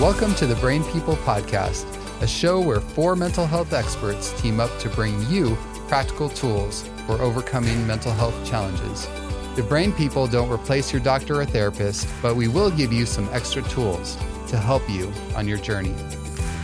Welcome 0.00 0.34
to 0.34 0.46
the 0.48 0.56
Brain 0.56 0.82
People 0.92 1.14
Podcast, 1.18 1.86
a 2.20 2.26
show 2.26 2.60
where 2.60 2.80
four 2.80 3.14
mental 3.14 3.46
health 3.46 3.72
experts 3.72 4.38
team 4.42 4.58
up 4.58 4.76
to 4.80 4.88
bring 4.88 5.24
you 5.30 5.56
practical 5.86 6.28
tools 6.28 6.82
for 7.06 7.12
overcoming 7.22 7.86
mental 7.86 8.10
health 8.10 8.34
challenges. 8.44 9.06
The 9.54 9.62
Brain 9.62 9.92
People 9.92 10.26
don't 10.26 10.50
replace 10.50 10.92
your 10.92 11.00
doctor 11.00 11.40
or 11.40 11.44
therapist, 11.44 12.08
but 12.20 12.34
we 12.34 12.48
will 12.48 12.72
give 12.72 12.92
you 12.92 13.06
some 13.06 13.28
extra 13.32 13.62
tools 13.62 14.16
to 14.48 14.58
help 14.58 14.82
you 14.90 15.12
on 15.36 15.46
your 15.46 15.58
journey. 15.58 15.94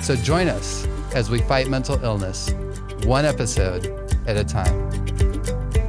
So 0.02 0.16
join 0.16 0.48
us 0.48 0.88
as 1.14 1.30
we 1.30 1.38
fight 1.42 1.68
mental 1.68 2.02
illness, 2.02 2.50
one 3.04 3.24
episode 3.24 3.86
at 4.26 4.36
a 4.36 4.44
time. 4.44 4.90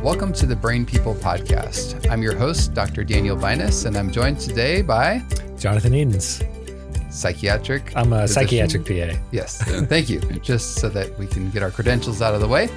Welcome 0.04 0.32
to 0.34 0.46
the 0.46 0.56
Brain 0.56 0.86
People 0.86 1.16
Podcast. 1.16 2.08
I'm 2.10 2.22
your 2.22 2.36
host, 2.36 2.76
Dr. 2.76 3.04
Daniel 3.04 3.36
Binus, 3.36 3.88
and 3.88 3.98
I'm 3.98 4.12
joined 4.12 4.40
today 4.40 4.84
by 4.84 5.24
Jonathan 5.58 5.96
Edens. 5.96 6.44
Psychiatric. 7.12 7.96
I'm 7.96 8.14
a 8.14 8.22
physician. 8.22 8.44
psychiatric 8.44 9.14
PA. 9.16 9.22
Yes, 9.32 9.62
thank 9.88 10.10
you. 10.10 10.20
Just 10.42 10.76
so 10.76 10.90
that 10.90 11.18
we 11.20 11.28
can 11.28 11.50
get 11.50 11.62
our 11.62 11.72
credentials 11.72 12.22
out 12.22 12.34
of 12.34 12.42
the 12.42 12.48
way. 12.48 12.70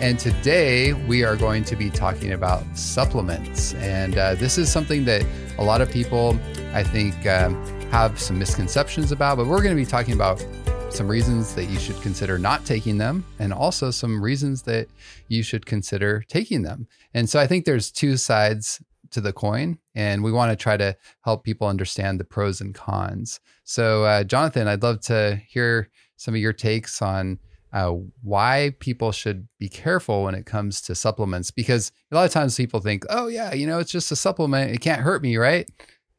And 0.00 0.18
today 0.18 0.92
we 0.92 1.24
are 1.24 1.36
going 1.36 1.64
to 1.64 1.76
be 1.76 1.90
talking 1.90 2.32
about 2.32 2.64
supplements. 2.76 3.74
And 3.74 4.18
uh, 4.18 4.34
this 4.34 4.58
is 4.58 4.70
something 4.72 5.04
that 5.04 5.24
a 5.58 5.64
lot 5.64 5.80
of 5.80 5.90
people, 5.90 6.38
I 6.72 6.82
think, 6.82 7.26
um, 7.26 7.54
have 7.90 8.18
some 8.18 8.38
misconceptions 8.38 9.12
about, 9.12 9.36
but 9.36 9.46
we're 9.46 9.62
going 9.62 9.76
to 9.76 9.82
be 9.82 9.86
talking 9.86 10.14
about 10.14 10.44
some 10.90 11.08
reasons 11.08 11.54
that 11.54 11.64
you 11.66 11.78
should 11.78 12.00
consider 12.02 12.38
not 12.38 12.64
taking 12.66 12.98
them 12.98 13.24
and 13.38 13.52
also 13.52 13.90
some 13.90 14.22
reasons 14.22 14.62
that 14.62 14.88
you 15.28 15.42
should 15.42 15.64
consider 15.64 16.24
taking 16.28 16.62
them. 16.62 16.86
And 17.14 17.28
so 17.28 17.40
I 17.40 17.46
think 17.46 17.64
there's 17.64 17.90
two 17.90 18.16
sides 18.16 18.80
to 19.12 19.20
the 19.20 19.32
coin 19.32 19.78
and 19.94 20.22
we 20.22 20.32
want 20.32 20.50
to 20.50 20.56
try 20.56 20.76
to 20.76 20.96
help 21.22 21.44
people 21.44 21.66
understand 21.66 22.18
the 22.18 22.24
pros 22.24 22.60
and 22.60 22.74
cons. 22.74 23.40
So 23.64 24.04
uh, 24.04 24.24
Jonathan, 24.24 24.68
I'd 24.68 24.82
love 24.82 25.00
to 25.02 25.40
hear 25.46 25.90
some 26.16 26.34
of 26.34 26.40
your 26.40 26.52
takes 26.52 27.00
on 27.02 27.38
uh, 27.72 27.94
why 28.22 28.74
people 28.80 29.12
should 29.12 29.48
be 29.58 29.68
careful 29.68 30.24
when 30.24 30.34
it 30.34 30.44
comes 30.44 30.80
to 30.82 30.94
supplements 30.94 31.50
because 31.50 31.90
a 32.10 32.14
lot 32.14 32.26
of 32.26 32.30
times 32.30 32.56
people 32.56 32.80
think, 32.80 33.04
oh 33.08 33.28
yeah, 33.28 33.52
you 33.54 33.66
know, 33.66 33.78
it's 33.78 33.90
just 33.90 34.12
a 34.12 34.16
supplement, 34.16 34.70
it 34.70 34.80
can't 34.80 35.00
hurt 35.00 35.22
me, 35.22 35.36
right? 35.36 35.68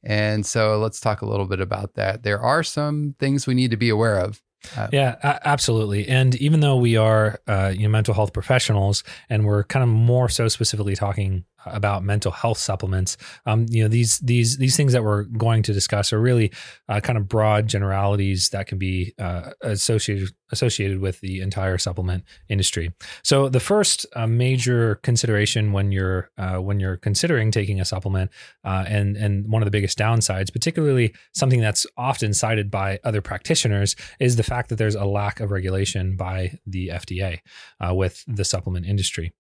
And 0.04 0.46
so 0.46 0.80
let's 0.80 1.00
talk 1.00 1.22
a 1.22 1.26
little 1.26 1.46
bit 1.46 1.62
about 1.62 1.94
that. 1.94 2.24
There 2.24 2.40
are 2.40 2.64
some 2.64 3.16
things 3.20 3.48
we 3.48 3.54
need 3.54 3.72
to 3.72 3.78
be 3.78 3.90
aware 3.90 4.18
of. 4.18 4.42
Uh, 4.76 4.88
Yeah, 4.92 5.40
absolutely. 5.46 6.08
And 6.08 6.36
even 6.36 6.62
though 6.62 6.78
we 6.78 6.96
are, 6.96 7.40
uh, 7.48 7.74
you 7.76 7.84
know, 7.84 7.90
mental 7.90 8.14
health 8.14 8.34
professionals, 8.34 9.04
and 9.30 9.46
we're 9.46 9.64
kind 9.64 9.84
of 9.84 9.90
more 9.90 10.30
so 10.30 10.48
specifically 10.48 10.96
talking 10.96 11.46
about 11.66 12.04
mental 12.04 12.32
health 12.32 12.58
supplements, 12.58 13.18
um, 13.46 13.66
you 13.70 13.84
know, 13.84 13.90
these 13.90 14.20
these 14.20 14.58
these 14.58 14.76
things 14.76 14.94
that 14.94 15.04
we're 15.04 15.24
going 15.24 15.64
to 15.64 15.74
discuss 15.74 16.14
are 16.14 16.20
really 16.20 16.52
uh, 16.90 17.00
kind 17.00 17.18
of 17.18 17.28
broad 17.28 17.68
generalities 17.68 18.50
that 18.50 18.68
can 18.68 18.78
be 18.78 19.14
uh, 19.20 19.52
associated 19.62 20.30
associated 20.54 21.00
with 21.00 21.20
the 21.20 21.42
entire 21.42 21.78
supplement 21.78 22.24
industry. 22.48 22.94
So 23.24 23.50
the 23.50 23.60
first 23.60 24.06
uh, 24.16 24.28
major 24.28 24.96
consideration 24.96 25.74
when 25.74 25.92
you're 25.92 26.30
uh, 26.38 26.58
when 26.58 26.80
you're 26.80 26.98
considering 26.98 27.52
taking 27.52 27.82
a 27.82 27.86
supplement, 27.86 28.32
uh, 28.64 28.86
and 28.88 29.18
and 29.18 29.52
one 29.52 29.62
of 29.62 29.66
the 29.66 29.72
biggest 29.72 29.98
downsides, 29.98 30.54
particularly 30.54 31.14
something 31.34 31.60
that's 31.60 31.86
often 31.98 32.34
cited 32.34 32.72
by 32.72 33.00
other 33.04 33.22
practitioners, 33.22 33.96
is 34.20 34.38
the 34.38 34.44
fact 34.44 34.70
that 34.70 34.78
there's 34.78 34.96
a 34.96 35.06
lack 35.06 35.40
of 35.40 35.52
regulation 35.52 36.16
by 36.16 36.58
the 36.66 36.90
FDA 36.90 37.40
uh, 37.86 37.94
with 37.94 38.24
the 38.28 38.46
supplement 38.46 38.86
industry. 38.86 39.34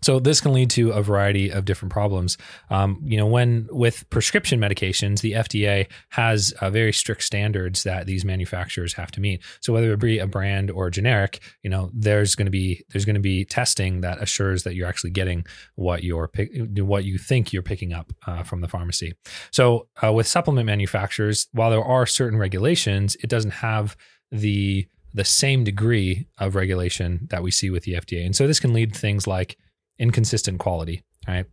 So 0.00 0.20
this 0.20 0.40
can 0.40 0.52
lead 0.52 0.70
to 0.70 0.90
a 0.90 1.02
variety 1.02 1.50
of 1.50 1.64
different 1.64 1.92
problems. 1.92 2.38
Um, 2.70 3.00
you 3.04 3.16
know, 3.16 3.26
when 3.26 3.66
with 3.70 4.08
prescription 4.10 4.60
medications, 4.60 5.20
the 5.20 5.32
FDA 5.32 5.88
has 6.10 6.52
uh, 6.60 6.70
very 6.70 6.92
strict 6.92 7.24
standards 7.24 7.82
that 7.82 8.06
these 8.06 8.24
manufacturers 8.24 8.94
have 8.94 9.10
to 9.12 9.20
meet. 9.20 9.42
So 9.60 9.72
whether 9.72 9.92
it 9.92 9.98
be 9.98 10.20
a 10.20 10.26
brand 10.26 10.70
or 10.70 10.86
a 10.86 10.90
generic, 10.90 11.40
you 11.62 11.70
know, 11.70 11.90
there's 11.92 12.36
going 12.36 12.46
to 12.46 12.50
be 12.50 12.84
there's 12.90 13.04
going 13.04 13.14
to 13.14 13.20
be 13.20 13.44
testing 13.44 14.00
that 14.02 14.22
assures 14.22 14.62
that 14.62 14.74
you're 14.74 14.88
actually 14.88 15.10
getting 15.10 15.44
what 15.74 16.04
you're 16.04 16.28
pick, 16.28 16.50
what 16.76 17.04
you 17.04 17.18
think 17.18 17.52
you're 17.52 17.62
picking 17.62 17.92
up 17.92 18.12
uh, 18.26 18.44
from 18.44 18.60
the 18.60 18.68
pharmacy. 18.68 19.14
So 19.50 19.88
uh, 20.02 20.12
with 20.12 20.28
supplement 20.28 20.66
manufacturers, 20.66 21.48
while 21.52 21.70
there 21.70 21.84
are 21.84 22.06
certain 22.06 22.38
regulations, 22.38 23.16
it 23.22 23.28
doesn't 23.28 23.50
have 23.50 23.96
the 24.30 24.86
the 25.12 25.24
same 25.24 25.64
degree 25.64 26.28
of 26.38 26.54
regulation 26.54 27.26
that 27.30 27.42
we 27.42 27.50
see 27.50 27.70
with 27.70 27.84
the 27.84 27.94
FDA. 27.94 28.24
And 28.24 28.36
so 28.36 28.46
this 28.46 28.60
can 28.60 28.72
lead 28.72 28.92
to 28.92 29.00
things 29.00 29.26
like 29.26 29.56
inconsistent 29.98 30.58
quality. 30.58 31.02
All 31.26 31.34
right. 31.34 31.46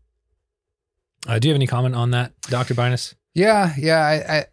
Uh, 1.28 1.40
do 1.40 1.48
you 1.48 1.54
have 1.54 1.58
any 1.58 1.68
comment 1.68 1.96
on 1.96 2.12
that, 2.12 2.34
Dr. 2.44 2.76
Binus? 2.76 3.16
Yeah, 3.36 3.74
yeah, 3.78 4.00
I, 4.00 4.38
I 4.38 4.46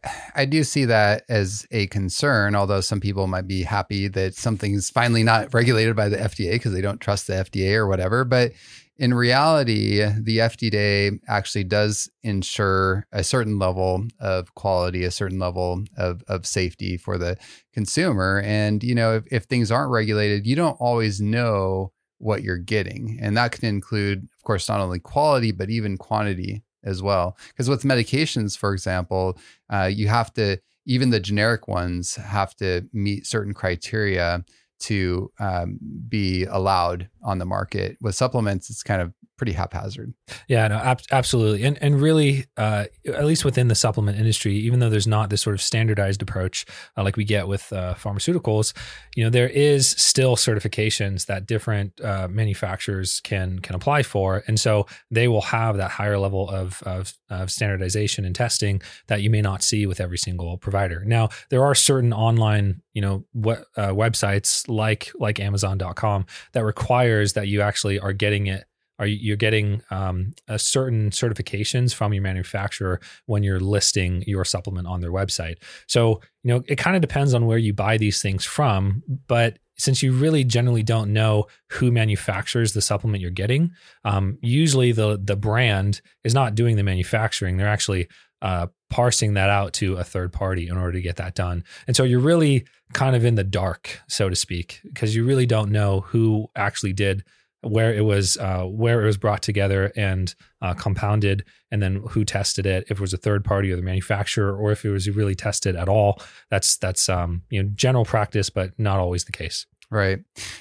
I 0.42 0.44
do 0.44 0.64
see 0.64 0.86
that 0.86 1.22
as 1.28 1.64
a 1.70 1.86
concern. 1.86 2.56
Although 2.56 2.80
some 2.80 3.00
people 3.00 3.28
might 3.28 3.46
be 3.46 3.62
happy 3.62 4.08
that 4.08 4.34
something's 4.34 4.90
finally 4.90 5.22
not 5.22 5.54
regulated 5.54 5.94
by 5.94 6.08
the 6.08 6.16
FDA 6.16 6.52
because 6.52 6.72
they 6.72 6.80
don't 6.80 7.00
trust 7.00 7.28
the 7.28 7.34
FDA 7.34 7.76
or 7.76 7.86
whatever. 7.86 8.24
But 8.24 8.52
in 8.96 9.14
reality, 9.14 9.98
the 10.00 10.38
FDA 10.38 11.20
actually 11.28 11.62
does 11.62 12.10
ensure 12.24 13.06
a 13.12 13.22
certain 13.22 13.60
level 13.60 14.04
of 14.18 14.52
quality, 14.56 15.04
a 15.04 15.12
certain 15.12 15.38
level 15.38 15.84
of 15.96 16.24
of 16.26 16.44
safety 16.44 16.96
for 16.96 17.18
the 17.18 17.36
consumer. 17.72 18.42
And 18.44 18.82
you 18.82 18.96
know, 18.96 19.14
if, 19.14 19.24
if 19.30 19.44
things 19.44 19.70
aren't 19.70 19.92
regulated, 19.92 20.44
you 20.44 20.56
don't 20.56 20.76
always 20.80 21.20
know 21.20 21.92
what 22.22 22.42
you're 22.42 22.56
getting, 22.58 23.18
and 23.20 23.36
that 23.36 23.52
can 23.52 23.68
include, 23.68 24.28
of 24.36 24.42
course, 24.44 24.68
not 24.68 24.80
only 24.80 24.98
quality 24.98 25.52
but 25.52 25.70
even 25.70 25.96
quantity 25.96 26.62
as 26.84 27.02
well. 27.02 27.36
Because 27.48 27.68
with 27.68 27.82
medications, 27.82 28.56
for 28.56 28.72
example, 28.72 29.38
uh, 29.70 29.90
you 29.92 30.08
have 30.08 30.32
to, 30.34 30.58
even 30.86 31.10
the 31.10 31.20
generic 31.20 31.68
ones 31.68 32.16
have 32.16 32.54
to 32.56 32.82
meet 32.92 33.26
certain 33.26 33.54
criteria 33.54 34.44
to 34.80 35.30
um, 35.38 35.78
be 36.08 36.44
allowed 36.44 37.08
on 37.22 37.38
the 37.38 37.44
market. 37.44 37.96
With 38.00 38.16
supplements, 38.16 38.68
it's 38.68 38.82
kind 38.82 39.00
of 39.00 39.14
pretty 39.42 39.52
haphazard. 39.52 40.14
Yeah, 40.46 40.68
no, 40.68 40.76
ab- 40.76 41.00
absolutely, 41.10 41.64
and 41.64 41.76
and 41.82 42.00
really, 42.00 42.46
uh, 42.56 42.84
at 43.08 43.24
least 43.24 43.44
within 43.44 43.66
the 43.66 43.74
supplement 43.74 44.16
industry, 44.16 44.54
even 44.54 44.78
though 44.78 44.88
there's 44.88 45.08
not 45.08 45.30
this 45.30 45.42
sort 45.42 45.54
of 45.54 45.60
standardized 45.60 46.22
approach 46.22 46.64
uh, 46.96 47.02
like 47.02 47.16
we 47.16 47.24
get 47.24 47.48
with 47.48 47.72
uh, 47.72 47.94
pharmaceuticals, 47.94 48.72
you 49.16 49.24
know, 49.24 49.30
there 49.30 49.48
is 49.48 49.90
still 49.90 50.36
certifications 50.36 51.26
that 51.26 51.44
different 51.46 52.00
uh, 52.00 52.28
manufacturers 52.30 53.20
can 53.24 53.58
can 53.58 53.74
apply 53.74 54.04
for, 54.04 54.44
and 54.46 54.60
so 54.60 54.86
they 55.10 55.26
will 55.26 55.40
have 55.40 55.76
that 55.76 55.90
higher 55.90 56.18
level 56.18 56.48
of, 56.48 56.80
of 56.84 57.14
of 57.28 57.50
standardization 57.50 58.24
and 58.24 58.36
testing 58.36 58.80
that 59.08 59.22
you 59.22 59.30
may 59.30 59.42
not 59.42 59.64
see 59.64 59.86
with 59.86 60.00
every 60.00 60.18
single 60.18 60.56
provider. 60.56 61.02
Now, 61.04 61.30
there 61.50 61.64
are 61.64 61.74
certain 61.74 62.12
online, 62.12 62.80
you 62.94 63.02
know, 63.02 63.24
we- 63.34 63.54
uh, 63.76 63.90
websites 63.92 64.68
like 64.68 65.10
like 65.18 65.40
Amazon.com 65.40 66.26
that 66.52 66.64
requires 66.64 67.32
that 67.32 67.48
you 67.48 67.60
actually 67.60 67.98
are 67.98 68.12
getting 68.12 68.46
it 68.46 68.66
are 69.02 69.06
you- 69.06 69.18
you're 69.26 69.36
getting 69.48 69.82
um, 69.90 70.32
a 70.48 70.58
certain 70.58 71.10
certifications 71.10 71.92
from 71.92 72.12
your 72.14 72.22
manufacturer 72.22 73.00
when 73.26 73.42
you're 73.42 73.60
listing 73.76 74.22
your 74.26 74.44
supplement 74.44 74.86
on 74.86 75.00
their 75.00 75.10
website. 75.20 75.56
So 75.88 76.20
you 76.44 76.48
know 76.50 76.62
it 76.68 76.76
kind 76.76 76.96
of 76.96 77.02
depends 77.02 77.34
on 77.34 77.46
where 77.46 77.58
you 77.66 77.72
buy 77.72 77.96
these 77.98 78.22
things 78.22 78.44
from, 78.44 79.02
but 79.26 79.58
since 79.78 80.02
you 80.02 80.12
really 80.12 80.44
generally 80.44 80.82
don't 80.82 81.12
know 81.12 81.46
who 81.74 81.90
manufactures 81.90 82.72
the 82.72 82.82
supplement 82.82 83.20
you're 83.22 83.30
getting, 83.44 83.70
um, 84.04 84.38
usually 84.40 84.92
the 84.92 85.18
the 85.30 85.36
brand 85.36 86.00
is 86.24 86.34
not 86.34 86.54
doing 86.54 86.76
the 86.76 86.82
manufacturing; 86.92 87.56
they're 87.56 87.66
actually 87.78 88.06
uh, 88.42 88.66
parsing 88.90 89.34
that 89.34 89.50
out 89.50 89.72
to 89.72 89.94
a 89.96 90.04
third 90.04 90.32
party 90.32 90.68
in 90.68 90.76
order 90.76 90.92
to 90.92 91.00
get 91.00 91.16
that 91.16 91.34
done. 91.34 91.64
And 91.86 91.96
so 91.96 92.02
you're 92.04 92.20
really 92.32 92.66
kind 92.92 93.16
of 93.16 93.24
in 93.24 93.36
the 93.36 93.44
dark, 93.44 94.00
so 94.08 94.28
to 94.28 94.36
speak, 94.36 94.80
because 94.84 95.14
you 95.16 95.24
really 95.24 95.46
don't 95.46 95.70
know 95.70 96.00
who 96.10 96.48
actually 96.56 96.92
did 96.92 97.24
where 97.62 97.94
it 97.94 98.04
was 98.04 98.36
uh, 98.36 98.64
where 98.64 99.02
it 99.02 99.06
was 99.06 99.16
brought 99.16 99.42
together 99.42 99.92
and 99.96 100.34
uh, 100.60 100.74
compounded, 100.74 101.44
and 101.70 101.82
then 101.82 102.02
who 102.10 102.24
tested 102.24 102.66
it. 102.66 102.84
If 102.88 102.98
it 102.98 103.00
was 103.00 103.14
a 103.14 103.18
third 103.18 103.44
party 103.44 103.72
or 103.72 103.76
the 103.76 103.82
manufacturer, 103.82 104.56
or 104.56 104.72
if 104.72 104.84
it 104.84 104.90
was 104.90 105.08
really 105.08 105.34
tested 105.34 105.76
at 105.76 105.88
all. 105.88 106.20
That's 106.50 106.76
that's 106.76 107.08
um, 107.08 107.42
you 107.50 107.62
know 107.62 107.70
general 107.74 108.04
practice, 108.04 108.50
but 108.50 108.78
not 108.78 108.98
always 108.98 109.24
the 109.24 109.32
case. 109.32 109.66
Right. 109.90 110.20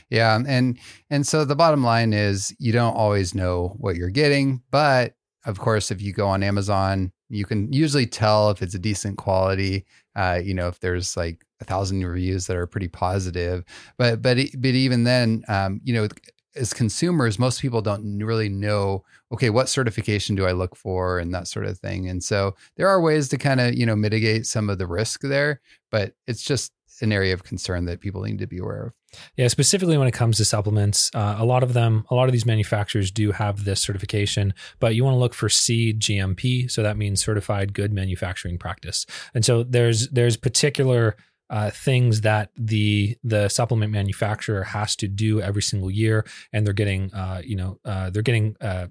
Yeah. 0.10 0.38
And 0.46 0.78
and 1.10 1.26
so 1.26 1.46
the 1.46 1.56
bottom 1.56 1.84
line 1.86 2.12
is 2.12 2.54
you 2.60 2.74
don't 2.74 2.96
always 2.96 3.34
know 3.34 3.76
what 3.78 3.96
you're 3.96 4.10
getting, 4.10 4.62
but 4.72 5.14
of 5.46 5.58
course, 5.58 5.90
if 5.90 6.02
you 6.02 6.14
go 6.14 6.28
on 6.28 6.44
Amazon, 6.44 7.12
you 7.30 7.46
can 7.46 7.72
usually 7.72 8.06
tell 8.06 8.52
if 8.52 8.62
it's 8.62 8.76
a 8.76 8.80
decent 8.80 9.18
quality. 9.18 9.86
Uh, 10.16 10.40
you 10.44 10.54
know, 10.54 10.68
if 10.68 10.82
there's 10.82 11.16
like 11.16 11.46
a 11.62 11.64
thousand 11.64 12.06
reviews 12.06 12.48
that 12.48 12.58
are 12.58 12.68
pretty 12.68 12.90
positive, 12.90 13.64
but 13.98 14.22
but 14.22 14.38
but 14.58 14.72
even 14.72 15.06
then, 15.06 15.44
um, 15.48 15.80
you 15.84 15.94
know, 15.94 16.10
as 16.56 16.74
consumers, 16.74 17.40
most 17.40 17.62
people 17.62 17.82
don't 17.82 18.20
really 18.20 18.50
know. 18.50 19.04
Okay, 19.32 19.50
what 19.50 19.70
certification 19.70 20.36
do 20.36 20.46
I 20.46 20.52
look 20.52 20.76
for, 20.76 21.20
and 21.20 21.34
that 21.34 21.48
sort 21.48 21.66
of 21.66 21.80
thing. 21.80 22.10
And 22.10 22.24
so 22.24 22.56
there 22.76 22.88
are 22.88 23.02
ways 23.02 23.30
to 23.30 23.38
kind 23.38 23.60
of 23.60 23.76
you 23.76 23.86
know 23.86 23.96
mitigate 23.96 24.46
some 24.46 24.70
of 24.70 24.78
the 24.78 24.88
risk 24.88 25.22
there, 25.22 25.62
but 25.90 26.14
it's 26.28 26.44
just 26.44 26.74
an 27.02 27.12
area 27.12 27.34
of 27.34 27.44
concern 27.44 27.86
that 27.86 28.00
people 28.00 28.22
need 28.22 28.40
to 28.40 28.48
be 28.48 28.60
aware 28.60 28.88
of. 28.88 28.94
Yeah, 29.36 29.48
specifically 29.48 29.98
when 29.98 30.08
it 30.08 30.14
comes 30.14 30.38
to 30.38 30.46
supplements, 30.46 31.12
uh, 31.14 31.36
a 31.38 31.46
lot 31.46 31.64
of 31.64 31.74
them, 31.74 32.06
a 32.10 32.16
lot 32.16 32.28
of 32.28 32.32
these 32.32 32.46
manufacturers 32.46 33.12
do 33.12 33.32
have 33.32 33.66
this 33.66 33.82
certification, 33.82 34.54
but 34.80 34.96
you 34.96 35.04
want 35.04 35.16
to 35.16 35.20
look 35.20 35.34
for 35.34 35.50
CGMP, 35.50 36.72
so 36.72 36.82
that 36.84 36.98
means 36.98 37.24
Certified 37.24 37.74
Good 37.74 37.92
Manufacturing 37.92 38.58
Practice. 38.58 39.06
And 39.34 39.44
so 39.44 39.64
there's 39.64 40.08
there's 40.10 40.38
particular 40.38 41.16
uh, 41.52 41.70
things 41.70 42.22
that 42.22 42.50
the 42.58 43.18
the 43.24 43.50
supplement 43.50 43.92
manufacturer 43.92 44.64
has 44.64 44.96
to 44.96 45.08
do 45.08 45.42
every 45.42 45.62
single 45.62 45.92
year, 45.92 46.26
and 46.54 46.66
they're 46.66 46.74
getting 46.74 47.14
uh, 47.14 47.42
you 47.44 47.56
know 47.56 47.78
uh, 47.86 48.10
they're 48.10 48.24
getting 48.24 48.56
uh, 48.62 48.88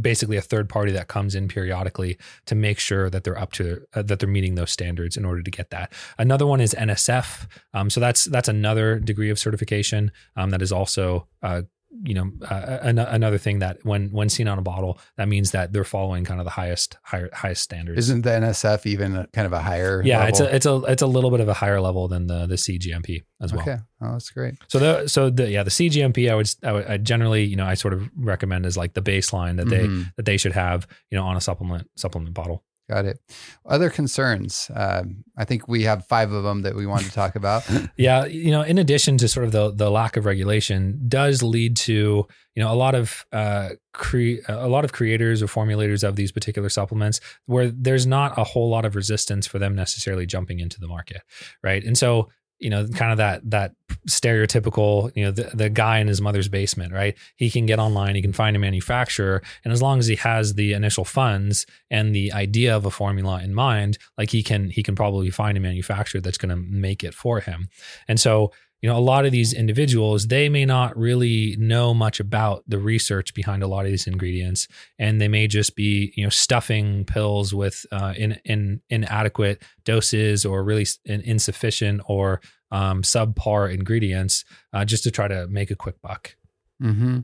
basically 0.00 0.36
a 0.36 0.42
third 0.42 0.68
party 0.68 0.90
that 0.92 1.06
comes 1.06 1.34
in 1.34 1.48
periodically 1.48 2.18
to 2.46 2.54
make 2.54 2.78
sure 2.78 3.08
that 3.08 3.24
they're 3.24 3.38
up 3.38 3.52
to 3.52 3.82
uh, 3.94 4.02
that 4.02 4.18
they're 4.18 4.28
meeting 4.28 4.56
those 4.56 4.72
standards 4.72 5.16
in 5.16 5.24
order 5.24 5.42
to 5.42 5.50
get 5.50 5.70
that. 5.70 5.92
Another 6.18 6.46
one 6.46 6.60
is 6.60 6.74
NSF, 6.74 7.46
um, 7.72 7.88
so 7.88 8.00
that's 8.00 8.24
that's 8.24 8.48
another 8.48 8.98
degree 8.98 9.30
of 9.30 9.38
certification 9.38 10.10
um, 10.36 10.50
that 10.50 10.60
is 10.60 10.72
also 10.72 11.28
uh, 11.42 11.62
you 12.04 12.14
know 12.14 12.30
uh, 12.50 12.78
an- 12.82 12.98
another 12.98 13.38
thing 13.38 13.58
that 13.58 13.78
when 13.84 14.08
when 14.10 14.28
seen 14.28 14.48
on 14.48 14.58
a 14.58 14.62
bottle 14.62 14.98
that 15.18 15.28
means 15.28 15.50
that 15.50 15.72
they're 15.72 15.84
following 15.84 16.24
kind 16.24 16.40
of 16.40 16.44
the 16.44 16.50
highest 16.50 16.96
higher 17.02 17.28
highest 17.34 17.62
standards 17.62 17.98
Isn't 17.98 18.22
the 18.22 18.30
NSF 18.30 18.86
even 18.86 19.26
kind 19.32 19.46
of 19.46 19.52
a 19.52 19.60
higher? 19.60 20.02
yeah 20.04 20.24
it's 20.26 20.40
a 20.40 20.54
it's 20.54 20.64
a 20.66 20.76
it's 20.88 21.02
a 21.02 21.06
little 21.06 21.30
bit 21.30 21.40
of 21.40 21.48
a 21.48 21.54
higher 21.54 21.80
level 21.80 22.08
than 22.08 22.26
the 22.26 22.46
the 22.46 22.54
cgmp 22.56 23.22
as 23.42 23.52
well 23.52 23.62
okay. 23.62 23.76
Oh, 24.00 24.12
that's 24.12 24.30
great. 24.30 24.54
so 24.68 24.78
the 24.78 25.06
so 25.08 25.28
the 25.30 25.50
yeah 25.50 25.62
the 25.62 25.70
cgmp 25.70 26.30
i 26.30 26.34
would 26.34 26.50
i 26.64 26.72
would 26.72 26.86
I 26.86 26.96
generally 26.96 27.44
you 27.44 27.56
know 27.56 27.66
i 27.66 27.74
sort 27.74 27.92
of 27.94 28.08
recommend 28.16 28.64
as 28.66 28.76
like 28.76 28.94
the 28.94 29.02
baseline 29.02 29.56
that 29.58 29.68
they 29.68 29.86
Mhm. 29.86 30.12
that 30.16 30.24
they 30.24 30.36
should 30.38 30.52
have 30.52 30.86
you 31.10 31.18
know 31.18 31.24
on 31.24 31.36
a 31.36 31.40
supplement 31.40 31.88
supplement 31.96 32.34
bottle 32.34 32.64
Got 32.92 33.06
it. 33.06 33.20
Other 33.64 33.88
concerns. 33.88 34.70
Um, 34.74 35.24
I 35.34 35.46
think 35.46 35.66
we 35.66 35.84
have 35.84 36.06
five 36.08 36.30
of 36.30 36.44
them 36.44 36.60
that 36.60 36.74
we 36.74 36.84
want 36.84 37.04
to 37.04 37.10
talk 37.10 37.36
about. 37.36 37.62
Yeah, 37.96 38.24
you 38.26 38.50
know, 38.50 38.62
in 38.62 38.78
addition 38.78 39.16
to 39.18 39.28
sort 39.28 39.46
of 39.46 39.52
the 39.52 39.70
the 39.70 39.90
lack 39.90 40.16
of 40.16 40.24
regulation, 40.24 41.00
does 41.08 41.42
lead 41.42 41.76
to 41.78 42.26
you 42.54 42.62
know 42.62 42.72
a 42.72 42.74
lot 42.74 42.94
of 42.94 43.24
uh, 43.32 43.70
cre- 43.92 44.42
a 44.48 44.68
lot 44.68 44.84
of 44.84 44.92
creators 44.92 45.42
or 45.42 45.46
formulators 45.46 46.06
of 46.06 46.16
these 46.16 46.32
particular 46.32 46.68
supplements 46.68 47.20
where 47.46 47.70
there's 47.70 48.06
not 48.06 48.36
a 48.36 48.44
whole 48.44 48.68
lot 48.68 48.84
of 48.84 48.94
resistance 48.94 49.46
for 49.46 49.58
them 49.58 49.74
necessarily 49.74 50.26
jumping 50.26 50.60
into 50.60 50.78
the 50.80 50.88
market, 50.88 51.22
right? 51.62 51.82
And 51.84 51.96
so 51.96 52.28
you 52.62 52.70
know, 52.70 52.86
kind 52.86 53.10
of 53.10 53.18
that 53.18 53.50
that 53.50 53.74
stereotypical 54.08 55.14
you 55.14 55.24
know 55.24 55.30
the, 55.30 55.50
the 55.54 55.68
guy 55.68 55.98
in 55.98 56.06
his 56.06 56.20
mother's 56.20 56.48
basement, 56.48 56.92
right? 56.92 57.16
He 57.36 57.50
can 57.50 57.66
get 57.66 57.78
online, 57.78 58.14
he 58.14 58.22
can 58.22 58.32
find 58.32 58.54
a 58.54 58.58
manufacturer, 58.58 59.42
and 59.64 59.72
as 59.72 59.82
long 59.82 59.98
as 59.98 60.06
he 60.06 60.16
has 60.16 60.54
the 60.54 60.72
initial 60.72 61.04
funds 61.04 61.66
and 61.90 62.14
the 62.14 62.32
idea 62.32 62.74
of 62.74 62.86
a 62.86 62.90
formula 62.90 63.42
in 63.42 63.52
mind, 63.52 63.98
like 64.16 64.30
he 64.30 64.42
can 64.42 64.70
he 64.70 64.82
can 64.82 64.94
probably 64.94 65.30
find 65.30 65.58
a 65.58 65.60
manufacturer 65.60 66.20
that's 66.20 66.38
going 66.38 66.50
to 66.50 66.56
make 66.56 67.02
it 67.02 67.14
for 67.14 67.40
him. 67.40 67.68
And 68.06 68.20
so, 68.20 68.52
you 68.82 68.90
know, 68.90 68.98
a 68.98 69.00
lot 69.00 69.24
of 69.24 69.30
these 69.30 69.52
individuals, 69.52 70.26
they 70.26 70.48
may 70.48 70.64
not 70.66 70.96
really 70.96 71.56
know 71.58 71.94
much 71.94 72.18
about 72.18 72.64
the 72.66 72.78
research 72.78 73.32
behind 73.32 73.62
a 73.62 73.68
lot 73.68 73.84
of 73.84 73.92
these 73.92 74.08
ingredients, 74.08 74.66
and 74.98 75.20
they 75.20 75.28
may 75.28 75.46
just 75.46 75.76
be, 75.76 76.12
you 76.16 76.24
know, 76.24 76.30
stuffing 76.30 77.04
pills 77.04 77.54
with 77.54 77.86
uh, 77.92 78.12
in, 78.16 78.40
in 78.44 78.80
inadequate 78.90 79.62
doses 79.84 80.44
or 80.44 80.64
really 80.64 80.86
in- 81.04 81.20
insufficient 81.20 82.02
or 82.06 82.40
um, 82.72 83.02
subpar 83.02 83.72
ingredients 83.72 84.44
uh, 84.72 84.84
just 84.84 85.04
to 85.04 85.12
try 85.12 85.28
to 85.28 85.46
make 85.46 85.70
a 85.70 85.76
quick 85.76 86.02
buck. 86.02 86.34
mm-hmm. 86.82 87.20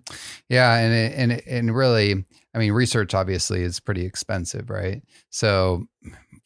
Yeah, 0.49 0.77
and 0.77 0.95
it, 0.95 1.13
and 1.17 1.33
it, 1.33 1.45
and 1.49 1.75
really, 1.75 2.25
I 2.55 2.59
mean, 2.59 2.71
research 2.71 3.15
obviously 3.15 3.63
is 3.63 3.81
pretty 3.81 4.07
expensive, 4.07 4.71
right? 4.71 5.03
So 5.31 5.87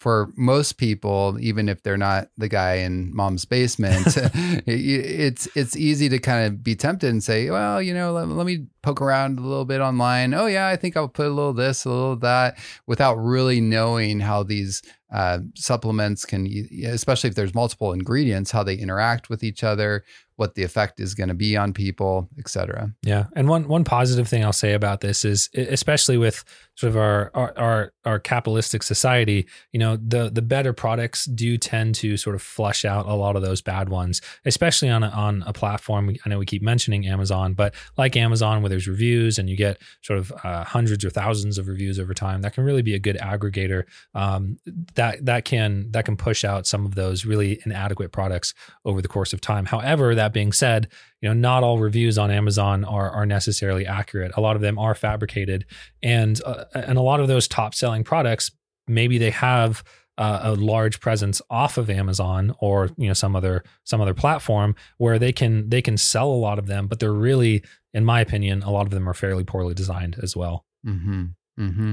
for 0.03 0.33
most 0.35 0.79
people, 0.79 1.37
even 1.41 1.69
if 1.69 1.85
they're 1.85 1.97
not 1.97 2.27
the 2.37 2.49
guy 2.49 2.75
in 2.75 3.15
mom's 3.15 3.45
basement, 3.45 4.05
it's 4.67 5.47
it's 5.55 5.77
easy 5.77 6.09
to 6.09 6.19
kind 6.19 6.45
of 6.45 6.65
be 6.65 6.75
tempted 6.75 7.09
and 7.09 7.23
say, 7.23 7.49
well, 7.51 7.81
you 7.81 7.95
know, 7.95 8.13
let, 8.13 8.27
let 8.27 8.45
me 8.45 8.67
poke 8.83 9.01
around 9.01 9.39
a 9.39 9.43
little 9.43 9.65
bit 9.65 9.81
online. 9.81 10.35
Oh 10.35 10.47
yeah, 10.47 10.67
I 10.67 10.75
think 10.75 10.97
I'll 10.97 11.07
put 11.07 11.27
a 11.27 11.31
little 11.31 11.53
this, 11.53 11.85
a 11.85 11.89
little 11.89 12.17
that, 12.17 12.59
without 12.89 13.15
really 13.15 13.61
knowing 13.61 14.19
how 14.19 14.43
these 14.43 14.83
uh, 15.13 15.39
supplements 15.55 16.25
can, 16.25 16.47
especially 16.87 17.29
if 17.29 17.37
there's 17.37 17.55
multiple 17.55 17.93
ingredients, 17.93 18.51
how 18.51 18.63
they 18.63 18.75
interact 18.75 19.29
with 19.29 19.45
each 19.45 19.63
other, 19.63 20.05
what 20.37 20.55
the 20.55 20.63
effect 20.63 20.99
is 20.99 21.15
going 21.15 21.29
to 21.29 21.35
be 21.35 21.57
on 21.57 21.73
people, 21.73 22.29
et 22.39 22.49
cetera. 22.49 22.91
Yeah, 23.03 23.27
and 23.37 23.49
one 23.49 23.69
one 23.69 23.85
positive 23.85 24.27
thing 24.27 24.43
I'll 24.43 24.53
say 24.53 24.73
about 24.73 25.01
this 25.01 25.25
is, 25.25 25.51
especially 25.55 26.17
with 26.17 26.43
sort 26.75 26.91
of 26.91 26.97
our 26.97 27.31
our 27.35 27.53
our, 27.59 27.93
our 28.05 28.19
capitalistic 28.19 28.83
society, 28.83 29.47
you 29.73 29.79
know, 29.79 29.97
the 29.97 30.31
the 30.31 30.43
better 30.43 30.73
products 30.73 31.27
do 31.27 31.59
tend 31.59 31.95
to 31.97 32.17
sort 32.17 32.35
of 32.35 32.43
flush 32.43 32.85
out 32.85 33.07
a 33.07 33.15
lot 33.15 33.37
of 33.37 33.43
those 33.43 33.61
bad 33.61 33.91
ones, 33.91 34.23
especially 34.47 34.89
on 34.89 35.03
a, 35.03 35.09
on 35.09 35.45
a 35.47 35.53
platform. 35.53 36.17
I 36.25 36.29
know 36.31 36.39
we 36.39 36.47
keep 36.47 36.63
mentioning 36.63 37.07
Amazon, 37.07 37.53
but 37.53 37.75
like 37.99 38.17
Amazon, 38.17 38.63
where 38.63 38.71
there's 38.71 38.89
reviews 38.89 39.39
and 39.39 39.51
you 39.51 39.57
get 39.57 39.79
sort 40.01 40.19
of 40.19 40.33
uh, 40.43 40.65
hundreds 40.65 41.05
or 41.05 41.11
thousands 41.11 41.59
of 41.59 41.69
reviews 41.69 42.01
over 42.01 42.15
time, 42.15 42.41
that 42.41 42.55
can 42.55 42.65
really 42.65 42.83
be 42.83 42.95
a 42.95 42.99
good 42.99 43.19
aggregator. 43.19 43.85
Um, 44.15 44.59
that 44.95 45.02
that 45.03 45.27
that 45.27 45.45
can 45.45 45.91
that 45.91 46.05
can 46.05 46.17
push 46.17 46.45
out 46.45 46.65
some 46.65 46.87
of 46.87 46.95
those 46.95 47.25
really 47.25 47.61
inadequate 47.67 48.13
products 48.13 48.55
over 48.85 49.03
the 49.03 49.09
course 49.09 49.33
of 49.33 49.41
time. 49.41 49.67
However, 49.67 50.15
that 50.15 50.33
being 50.33 50.53
said, 50.53 50.89
you 51.21 51.29
know, 51.29 51.35
not 51.35 51.65
all 51.65 51.79
reviews 51.79 52.19
on 52.19 52.31
Amazon 52.31 52.85
are 52.85 53.11
are 53.11 53.27
necessarily 53.27 53.85
accurate. 53.85 54.33
A 54.37 54.41
lot 54.41 54.55
of 54.55 54.63
them 54.63 54.79
are 54.79 54.95
fabricated, 54.95 55.67
and 56.03 56.41
uh, 56.45 56.65
and 56.75 56.99
a 56.99 57.03
lot 57.03 57.19
of 57.19 57.27
those 57.27 57.49
top 57.49 57.75
selling 57.75 58.05
products, 58.05 58.53
maybe 58.87 59.19
they 59.19 59.31
have 59.31 59.83
uh, 60.19 60.41
a 60.43 60.55
large 60.55 61.01
presence 61.01 61.43
off 61.51 61.79
of 61.79 61.91
Amazon 61.91 62.55
or 62.61 62.91
you 62.97 63.09
know 63.09 63.15
some 63.15 63.35
other 63.35 63.65
some 63.83 64.01
other 64.01 64.15
platform 64.15 64.77
where 64.99 65.19
they 65.19 65.33
can 65.33 65.69
they 65.69 65.83
can 65.83 65.97
sell 65.97 66.31
a 66.31 66.43
lot 66.47 66.61
of 66.61 66.67
them, 66.69 66.87
but 66.87 67.01
they're 67.01 67.13
really, 67.13 67.65
in 67.93 68.05
my 68.05 68.21
opinion, 68.21 68.63
a 68.63 68.71
lot 68.71 68.87
of 68.87 68.91
them 68.91 69.09
are 69.09 69.15
fairly 69.15 69.43
poorly 69.43 69.75
designed 69.75 70.17
as 70.23 70.37
well. 70.37 70.65
Mm-hmm. 70.87 71.25
Mm-hmm. 71.63 71.93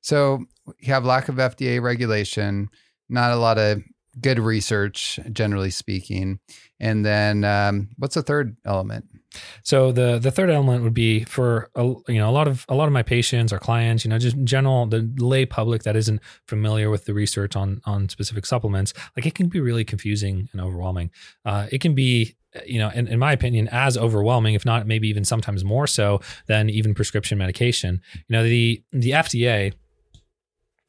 So 0.00 0.44
you 0.80 0.92
have 0.92 1.04
lack 1.04 1.28
of 1.28 1.36
FDA 1.36 1.80
regulation, 1.80 2.68
not 3.08 3.32
a 3.32 3.36
lot 3.36 3.58
of 3.58 3.82
good 4.20 4.38
research, 4.38 5.18
generally 5.32 5.70
speaking. 5.70 6.38
And 6.80 7.04
then 7.04 7.44
um, 7.44 7.88
what's 7.96 8.14
the 8.14 8.22
third 8.22 8.56
element? 8.64 9.06
So 9.62 9.92
the 9.92 10.18
the 10.18 10.30
third 10.30 10.50
element 10.50 10.82
would 10.82 10.94
be 10.94 11.24
for 11.24 11.70
a, 11.74 11.84
you 11.84 12.18
know 12.18 12.28
a 12.28 12.32
lot 12.32 12.48
of 12.48 12.64
a 12.68 12.74
lot 12.74 12.86
of 12.86 12.92
my 12.92 13.02
patients 13.02 13.52
or 13.52 13.58
clients, 13.58 14.04
you 14.04 14.08
know, 14.08 14.18
just 14.18 14.42
general 14.44 14.86
the 14.86 15.12
lay 15.18 15.44
public 15.44 15.82
that 15.82 15.96
isn't 15.96 16.22
familiar 16.46 16.88
with 16.88 17.04
the 17.04 17.12
research 17.12 17.54
on 17.54 17.82
on 17.84 18.08
specific 18.08 18.46
supplements, 18.46 18.94
like 19.16 19.26
it 19.26 19.34
can 19.34 19.48
be 19.48 19.60
really 19.60 19.84
confusing 19.84 20.48
and 20.52 20.60
overwhelming. 20.60 21.10
Uh, 21.44 21.66
it 21.70 21.80
can 21.80 21.94
be 21.94 22.34
you 22.66 22.78
know, 22.78 22.90
in, 22.90 23.08
in 23.08 23.18
my 23.18 23.32
opinion, 23.32 23.68
as 23.72 23.96
overwhelming, 23.98 24.54
if 24.54 24.64
not 24.64 24.86
maybe 24.86 25.08
even 25.08 25.24
sometimes 25.24 25.64
more 25.64 25.86
so 25.86 26.20
than 26.46 26.70
even 26.70 26.94
prescription 26.94 27.38
medication. 27.38 28.00
You 28.28 28.32
know, 28.36 28.44
the 28.44 28.82
the 28.92 29.10
FDA 29.10 29.72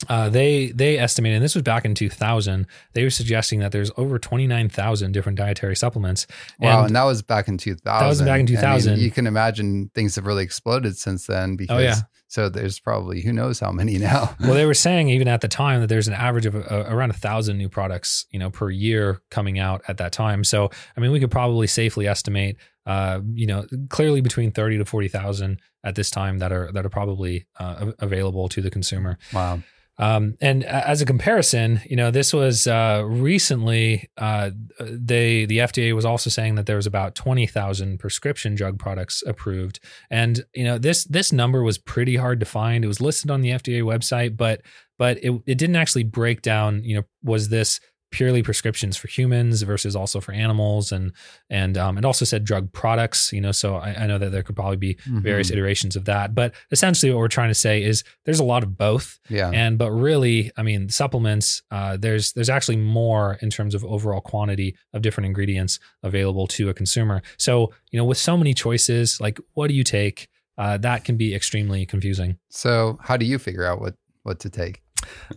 uh, 0.10 0.30
they 0.30 0.68
they 0.68 1.00
estimated, 1.00 1.38
and 1.38 1.44
this 1.44 1.56
was 1.56 1.63
back 1.63 1.84
in 1.84 1.96
2000. 1.96 2.68
They 2.94 3.03
were 3.03 3.10
suggesting 3.10 3.60
that 3.62 3.72
there's 3.72 3.89
over 3.98 4.20
29,000 4.20 5.12
different 5.12 5.39
dietary 5.39 5.75
supplements. 5.75 6.27
Wow, 6.60 6.77
And- 6.80 6.88
and 6.88 6.96
that 6.96 7.03
was 7.03 7.24
back 7.24 7.48
in 7.48 7.58
2000. 7.58 7.82
That 7.84 8.08
was 8.08 8.20
back 8.20 8.27
in 8.27 8.32
I 8.34 8.38
mean, 8.38 8.46
2000. 8.48 9.00
you 9.00 9.10
can 9.10 9.25
imagine 9.25 9.89
things 9.96 10.15
have 10.15 10.27
really 10.27 10.44
exploded 10.44 10.98
since 10.98 11.25
then 11.25 11.56
because 11.56 11.75
Oh, 11.75 11.80
yeah. 11.80 11.96
So 12.27 12.50
there's 12.50 12.79
probably 12.79 13.22
who 13.22 13.31
knows 13.31 13.60
how 13.60 13.72
many 13.72 13.98
now. 13.98 14.36
well, 14.39 14.53
they 14.53 14.65
were 14.65 14.74
saying 14.74 15.10
even 15.10 15.27
at 15.27 15.41
the 15.41 15.48
time 15.48 15.81
that 15.81 15.88
there's 15.88 16.07
an 16.07 16.13
average 16.13 16.46
of 16.46 16.55
uh, 16.55 16.86
around 16.88 17.12
a 17.12 17.15
thousand 17.15 17.57
new 17.57 17.69
products, 17.69 18.25
you 18.31 18.39
know, 18.39 18.50
per 18.50 18.69
year 18.69 19.22
coming 19.31 19.60
out 19.60 19.81
at 19.88 19.98
that 19.98 20.12
time. 20.12 20.43
So, 20.43 20.69
I 20.96 21.00
mean, 21.00 21.12
we 21.12 21.19
could 21.19 21.31
probably 21.31 21.67
safely 21.67 22.07
estimate, 22.07 22.57
uh, 22.86 23.22
you 23.34 23.48
know, 23.48 23.65
clearly 23.89 24.22
between 24.22 24.51
thirty 24.51 24.77
to 24.77 24.86
forty 24.86 25.07
thousand 25.07 25.62
at 25.84 25.96
this 25.96 26.10
time 26.10 26.39
that 26.39 26.51
are 26.51 26.72
that 26.74 26.86
are 26.86 26.89
probably 26.89 27.48
uh, 27.60 27.91
available 28.00 28.50
to 28.50 28.62
the 28.62 28.69
consumer. 28.69 29.17
wow. 29.34 29.62
Um, 30.00 30.36
and 30.39 30.63
as 30.63 31.01
a 31.01 31.06
comparison, 31.06 31.82
you 31.86 31.96
know, 31.96 32.12
this 32.12 32.34
was 32.34 32.68
uh, 32.68 33.04
recently. 33.06 34.10
Uh, 34.18 34.51
they 34.80 35.46
the 35.46 35.60
FDA 35.60 35.96
was 35.96 36.06
also 36.06 36.30
saying 36.30 36.56
that 36.56 36.68
there 36.68 36.75
was 36.75 36.86
about 36.86 37.16
twenty 37.16 37.48
thousand 37.48 38.00
prescription 38.00 38.54
drug 38.54 38.77
products 38.77 39.24
approved, 39.25 39.80
and 40.12 40.46
you 40.54 40.63
know 40.63 40.77
this 40.77 41.06
this 41.06 41.34
number 41.34 41.63
was 41.63 41.77
pretty 41.77 42.16
hard 42.16 42.39
to 42.42 42.46
find. 42.46 42.84
It 42.84 42.88
was 42.88 43.01
listed 43.01 43.32
on 43.32 43.42
the 43.42 43.50
FDA 43.50 43.82
website, 43.82 44.38
but 44.38 44.62
but 45.00 45.18
it 45.24 45.32
it 45.48 45.58
didn't 45.58 45.77
actually 45.77 46.04
break 46.04 46.44
down. 46.44 46.84
You 46.84 46.98
know, 46.98 47.04
was 47.24 47.50
this 47.50 47.80
purely 48.12 48.42
prescriptions 48.42 48.96
for 48.98 49.08
humans 49.08 49.62
versus 49.64 49.96
also 49.96 50.20
for 50.22 50.32
animals, 50.32 50.92
and 50.92 51.12
and 51.50 51.78
um, 51.78 51.98
it 51.98 52.06
also 52.06 52.26
said 52.26 52.44
drug 52.46 52.72
products. 52.72 53.32
You 53.34 53.42
know, 53.42 53.52
so 53.52 53.76
I, 53.76 54.04
I 54.04 54.08
know 54.08 54.18
that 54.18 54.32
there 54.32 54.44
could 54.44 54.56
probably 54.56 54.78
be 54.78 54.98
various 55.06 55.50
Mhm. 55.50 55.54
iterations 55.54 55.96
of 55.96 56.06
that, 56.06 56.34
but 56.34 56.54
essentially 56.72 57.12
what 57.12 57.20
we're 57.20 57.28
trying 57.28 57.50
to 57.50 57.56
say 57.56 57.84
is 57.84 58.04
there's 58.26 58.40
a 58.40 58.44
lot 58.44 58.64
of 58.64 58.78
both. 58.78 59.20
Yeah. 59.30 59.50
And 59.54 59.78
but 59.78 59.92
really, 59.92 60.52
I 60.58 60.64
mean, 60.64 60.90
supplements. 60.90 61.62
Uh, 61.72 61.98
there's 61.98 62.34
there's 62.34 62.50
actually 62.50 62.78
more 62.78 63.38
in 63.42 63.50
terms 63.50 63.76
of 63.76 63.84
overall 63.86 64.22
quantity 64.22 64.76
of 64.94 65.02
different 65.02 65.26
ingredients 65.26 65.80
available 66.04 66.48
to 66.48 66.70
a 66.70 66.74
consumer. 66.74 67.22
So 67.38 67.74
you 67.92 67.98
know, 67.98 68.06
with 68.06 68.18
so 68.18 68.38
many 68.38 68.54
choices, 68.54 69.20
like 69.20 69.40
what 69.54 69.68
do 69.68 69.74
you 69.74 69.84
take? 69.84 70.28
Uh, 70.58 70.76
that 70.78 71.04
can 71.06 71.18
be 71.18 71.36
extremely 71.36 71.86
confusing. 71.86 72.38
So 72.50 72.98
how 73.04 73.16
do 73.18 73.26
you 73.26 73.38
figure 73.38 73.64
out 73.66 73.80
what 73.80 73.96
what 74.24 74.40
to 74.40 74.50
take? 74.50 74.82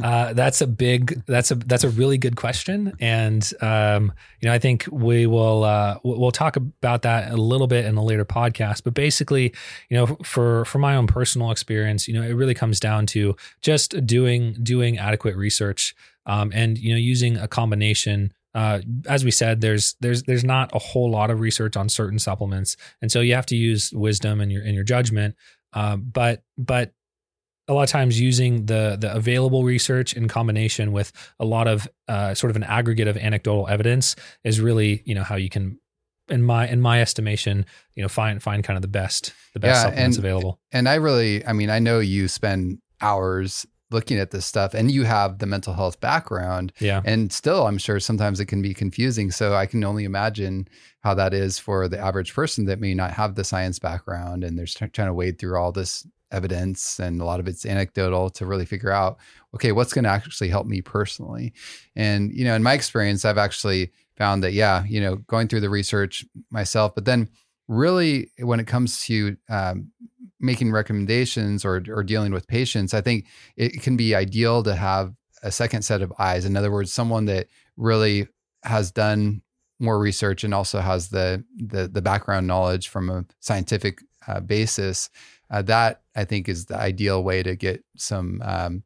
Uh, 0.02 0.32
that's 0.32 0.60
a 0.60 0.66
big 0.66 1.24
that's 1.26 1.50
a 1.50 1.54
that's 1.54 1.84
a 1.84 1.90
really 1.90 2.18
good 2.18 2.36
question, 2.36 2.92
and 3.00 3.52
um, 3.60 4.12
you 4.40 4.48
know 4.48 4.54
I 4.54 4.58
think 4.58 4.86
we 4.90 5.26
will 5.26 5.64
uh, 5.64 5.98
we'll 6.02 6.32
talk 6.32 6.56
about 6.56 7.02
that 7.02 7.32
a 7.32 7.36
little 7.36 7.66
bit 7.66 7.84
in 7.84 7.96
a 7.96 8.04
later 8.04 8.24
podcast. 8.24 8.84
But 8.84 8.94
basically, 8.94 9.54
you 9.88 9.96
know, 9.96 10.06
for 10.24 10.64
for 10.64 10.78
my 10.78 10.96
own 10.96 11.06
personal 11.06 11.50
experience, 11.50 12.08
you 12.08 12.14
know, 12.14 12.22
it 12.22 12.32
really 12.32 12.54
comes 12.54 12.80
down 12.80 13.06
to 13.06 13.36
just 13.62 14.06
doing 14.06 14.56
doing 14.62 14.98
adequate 14.98 15.36
research 15.36 15.94
um, 16.26 16.50
and 16.54 16.78
you 16.78 16.92
know 16.92 16.98
using 16.98 17.36
a 17.36 17.48
combination 17.48 18.32
uh, 18.54 18.80
as 19.06 19.24
we 19.24 19.30
said, 19.30 19.60
there's 19.60 19.94
there's 20.00 20.24
there's 20.24 20.44
not 20.44 20.74
a 20.74 20.78
whole 20.78 21.10
lot 21.10 21.30
of 21.30 21.40
research 21.40 21.76
on 21.76 21.88
certain 21.88 22.18
supplements, 22.18 22.76
and 23.00 23.12
so 23.12 23.20
you 23.20 23.34
have 23.34 23.46
to 23.46 23.56
use 23.56 23.92
wisdom 23.92 24.40
and 24.40 24.50
your 24.50 24.62
and 24.62 24.74
your 24.74 24.84
judgment. 24.84 25.36
Uh, 25.72 25.96
but 25.96 26.42
but 26.58 26.92
a 27.70 27.72
lot 27.72 27.84
of 27.84 27.88
times 27.88 28.20
using 28.20 28.66
the 28.66 28.98
the 29.00 29.14
available 29.14 29.62
research 29.62 30.12
in 30.12 30.26
combination 30.26 30.90
with 30.90 31.12
a 31.38 31.44
lot 31.44 31.68
of 31.68 31.88
uh, 32.08 32.34
sort 32.34 32.50
of 32.50 32.56
an 32.56 32.64
aggregate 32.64 33.06
of 33.06 33.16
anecdotal 33.16 33.68
evidence 33.68 34.16
is 34.42 34.60
really 34.60 35.02
you 35.06 35.14
know 35.14 35.22
how 35.22 35.36
you 35.36 35.48
can 35.48 35.78
in 36.28 36.42
my 36.42 36.66
in 36.68 36.80
my 36.80 37.00
estimation 37.00 37.64
you 37.94 38.02
know 38.02 38.08
find 38.08 38.42
find 38.42 38.64
kind 38.64 38.76
of 38.76 38.82
the 38.82 38.88
best 38.88 39.32
the 39.54 39.60
best 39.60 39.78
yeah, 39.78 39.82
supplements 39.84 40.16
and, 40.16 40.24
available 40.24 40.60
and 40.72 40.88
i 40.88 40.96
really 40.96 41.46
i 41.46 41.52
mean 41.52 41.70
i 41.70 41.78
know 41.78 42.00
you 42.00 42.26
spend 42.26 42.78
hours 43.00 43.66
looking 43.92 44.18
at 44.18 44.30
this 44.30 44.46
stuff 44.46 44.74
and 44.74 44.90
you 44.90 45.04
have 45.04 45.38
the 45.38 45.46
mental 45.46 45.74
health 45.74 46.00
background. 46.00 46.72
Yeah. 46.78 47.02
And 47.04 47.32
still, 47.32 47.66
I'm 47.66 47.76
sure 47.76 47.98
sometimes 47.98 48.38
it 48.38 48.46
can 48.46 48.62
be 48.62 48.72
confusing. 48.72 49.32
So 49.32 49.56
I 49.56 49.66
can 49.66 49.82
only 49.82 50.04
imagine 50.04 50.68
how 51.00 51.14
that 51.14 51.34
is 51.34 51.58
for 51.58 51.88
the 51.88 51.98
average 51.98 52.32
person 52.32 52.66
that 52.66 52.78
may 52.78 52.94
not 52.94 53.10
have 53.10 53.34
the 53.34 53.42
science 53.42 53.80
background 53.80 54.44
and 54.44 54.56
they're 54.56 54.88
trying 54.88 55.08
to 55.08 55.12
wade 55.12 55.40
through 55.40 55.58
all 55.58 55.72
this 55.72 56.06
evidence 56.32 56.98
and 56.98 57.20
a 57.20 57.24
lot 57.24 57.40
of 57.40 57.48
it's 57.48 57.66
anecdotal 57.66 58.30
to 58.30 58.46
really 58.46 58.64
figure 58.64 58.90
out 58.90 59.18
okay 59.54 59.72
what's 59.72 59.92
going 59.92 60.04
to 60.04 60.10
actually 60.10 60.48
help 60.48 60.66
me 60.66 60.80
personally 60.80 61.52
and 61.96 62.32
you 62.32 62.44
know 62.44 62.54
in 62.54 62.62
my 62.62 62.72
experience 62.72 63.24
i've 63.24 63.38
actually 63.38 63.90
found 64.16 64.42
that 64.44 64.52
yeah 64.52 64.84
you 64.84 65.00
know 65.00 65.16
going 65.16 65.48
through 65.48 65.60
the 65.60 65.70
research 65.70 66.24
myself 66.50 66.94
but 66.94 67.04
then 67.04 67.28
really 67.68 68.30
when 68.38 68.60
it 68.60 68.66
comes 68.66 69.04
to 69.04 69.36
um, 69.48 69.90
making 70.40 70.72
recommendations 70.72 71.64
or 71.64 71.82
or 71.88 72.02
dealing 72.02 72.32
with 72.32 72.48
patients, 72.48 72.94
I 72.94 73.00
think 73.00 73.26
it 73.56 73.82
can 73.82 73.96
be 73.96 74.14
ideal 74.14 74.62
to 74.64 74.74
have 74.74 75.14
a 75.42 75.52
second 75.52 75.82
set 75.82 76.02
of 76.02 76.12
eyes. 76.18 76.44
In 76.44 76.56
other 76.56 76.72
words, 76.72 76.92
someone 76.92 77.26
that 77.26 77.46
really 77.76 78.26
has 78.64 78.90
done 78.90 79.42
more 79.78 79.98
research 79.98 80.44
and 80.44 80.52
also 80.52 80.80
has 80.80 81.08
the 81.08 81.44
the, 81.56 81.88
the 81.88 82.02
background 82.02 82.46
knowledge 82.46 82.88
from 82.88 83.10
a 83.10 83.24
scientific 83.38 84.00
uh, 84.26 84.40
basis. 84.40 85.10
Uh, 85.50 85.62
that 85.62 86.02
I 86.14 86.24
think 86.24 86.48
is 86.48 86.66
the 86.66 86.78
ideal 86.78 87.22
way 87.22 87.42
to 87.42 87.56
get 87.56 87.84
some 87.96 88.40
um, 88.44 88.82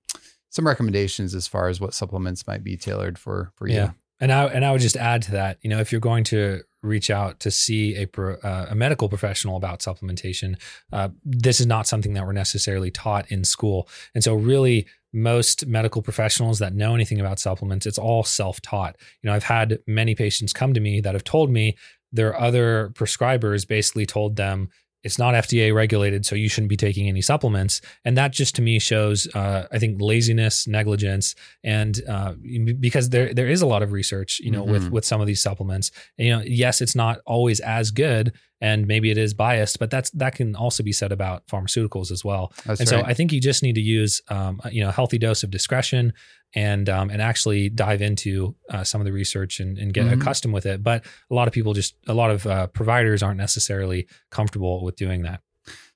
some 0.50 0.66
recommendations 0.66 1.34
as 1.34 1.46
far 1.48 1.68
as 1.68 1.80
what 1.80 1.94
supplements 1.94 2.46
might 2.46 2.62
be 2.64 2.76
tailored 2.76 3.18
for 3.18 3.52
for 3.56 3.68
you. 3.68 3.74
Yeah. 3.74 3.90
And 4.20 4.32
I 4.32 4.44
and 4.46 4.64
I 4.64 4.72
would 4.72 4.80
just 4.80 4.96
add 4.96 5.22
to 5.22 5.32
that, 5.32 5.58
you 5.62 5.68
know, 5.68 5.80
if 5.80 5.90
you're 5.92 6.00
going 6.00 6.24
to 6.24 6.62
reach 6.82 7.10
out 7.10 7.40
to 7.40 7.50
see 7.50 7.96
a, 7.96 8.20
uh, 8.20 8.66
a 8.70 8.74
medical 8.74 9.08
professional 9.08 9.56
about 9.56 9.80
supplementation, 9.80 10.60
uh, 10.92 11.08
this 11.24 11.58
is 11.58 11.66
not 11.66 11.86
something 11.86 12.12
that 12.14 12.24
we're 12.24 12.32
necessarily 12.32 12.90
taught 12.90 13.30
in 13.30 13.42
school. 13.42 13.88
And 14.14 14.22
so, 14.22 14.34
really, 14.34 14.86
most 15.12 15.66
medical 15.66 16.02
professionals 16.02 16.58
that 16.58 16.74
know 16.74 16.94
anything 16.94 17.20
about 17.20 17.38
supplements, 17.38 17.86
it's 17.86 17.98
all 17.98 18.22
self 18.22 18.60
taught. 18.60 18.96
You 19.22 19.28
know, 19.28 19.34
I've 19.34 19.44
had 19.44 19.78
many 19.86 20.14
patients 20.14 20.52
come 20.52 20.74
to 20.74 20.80
me 20.80 21.00
that 21.00 21.14
have 21.14 21.24
told 21.24 21.50
me 21.50 21.76
their 22.12 22.38
other 22.38 22.90
prescribers 22.94 23.66
basically 23.66 24.06
told 24.06 24.36
them, 24.36 24.68
it's 25.04 25.18
not 25.18 25.34
FDA 25.34 25.72
regulated, 25.74 26.24
so 26.26 26.34
you 26.34 26.48
shouldn't 26.48 26.70
be 26.70 26.76
taking 26.76 27.08
any 27.08 27.20
supplements. 27.20 27.80
And 28.04 28.16
that 28.16 28.32
just 28.32 28.54
to 28.56 28.62
me 28.62 28.78
shows, 28.78 29.28
uh, 29.34 29.66
I 29.70 29.78
think, 29.78 30.00
laziness, 30.00 30.66
negligence, 30.66 31.34
and 31.62 32.00
uh, 32.08 32.32
because 32.80 33.10
there 33.10 33.32
there 33.32 33.48
is 33.48 33.62
a 33.62 33.66
lot 33.66 33.82
of 33.82 33.92
research, 33.92 34.40
you 34.40 34.50
know, 34.50 34.62
mm-hmm. 34.62 34.72
with 34.72 34.90
with 34.90 35.04
some 35.04 35.20
of 35.20 35.26
these 35.26 35.42
supplements. 35.42 35.90
And, 36.18 36.26
you 36.26 36.36
know, 36.36 36.42
yes, 36.44 36.80
it's 36.80 36.96
not 36.96 37.20
always 37.26 37.60
as 37.60 37.90
good, 37.90 38.32
and 38.60 38.86
maybe 38.86 39.10
it 39.10 39.18
is 39.18 39.34
biased, 39.34 39.78
but 39.78 39.90
that's 39.90 40.10
that 40.10 40.34
can 40.34 40.56
also 40.56 40.82
be 40.82 40.92
said 40.92 41.12
about 41.12 41.46
pharmaceuticals 41.46 42.10
as 42.10 42.24
well. 42.24 42.52
That's 42.64 42.80
and 42.80 42.90
right. 42.90 43.04
so 43.04 43.06
I 43.06 43.14
think 43.14 43.32
you 43.32 43.40
just 43.40 43.62
need 43.62 43.74
to 43.74 43.80
use, 43.80 44.22
um, 44.28 44.60
you 44.70 44.82
know, 44.82 44.88
a 44.88 44.92
healthy 44.92 45.18
dose 45.18 45.42
of 45.42 45.50
discretion 45.50 46.12
and 46.54 46.88
um, 46.88 47.10
and 47.10 47.20
actually 47.20 47.68
dive 47.68 48.00
into 48.00 48.54
uh, 48.70 48.84
some 48.84 49.00
of 49.00 49.04
the 49.04 49.12
research 49.12 49.60
and, 49.60 49.76
and 49.78 49.92
get 49.92 50.06
mm-hmm. 50.06 50.20
accustomed 50.20 50.54
with 50.54 50.66
it. 50.66 50.82
But 50.82 51.04
a 51.30 51.34
lot 51.34 51.48
of 51.48 51.54
people 51.54 51.72
just 51.72 51.96
a 52.06 52.14
lot 52.14 52.30
of 52.30 52.46
uh, 52.46 52.68
providers 52.68 53.22
aren't 53.22 53.38
necessarily 53.38 54.06
comfortable 54.30 54.84
with 54.84 54.96
doing 54.96 55.22
that. 55.22 55.40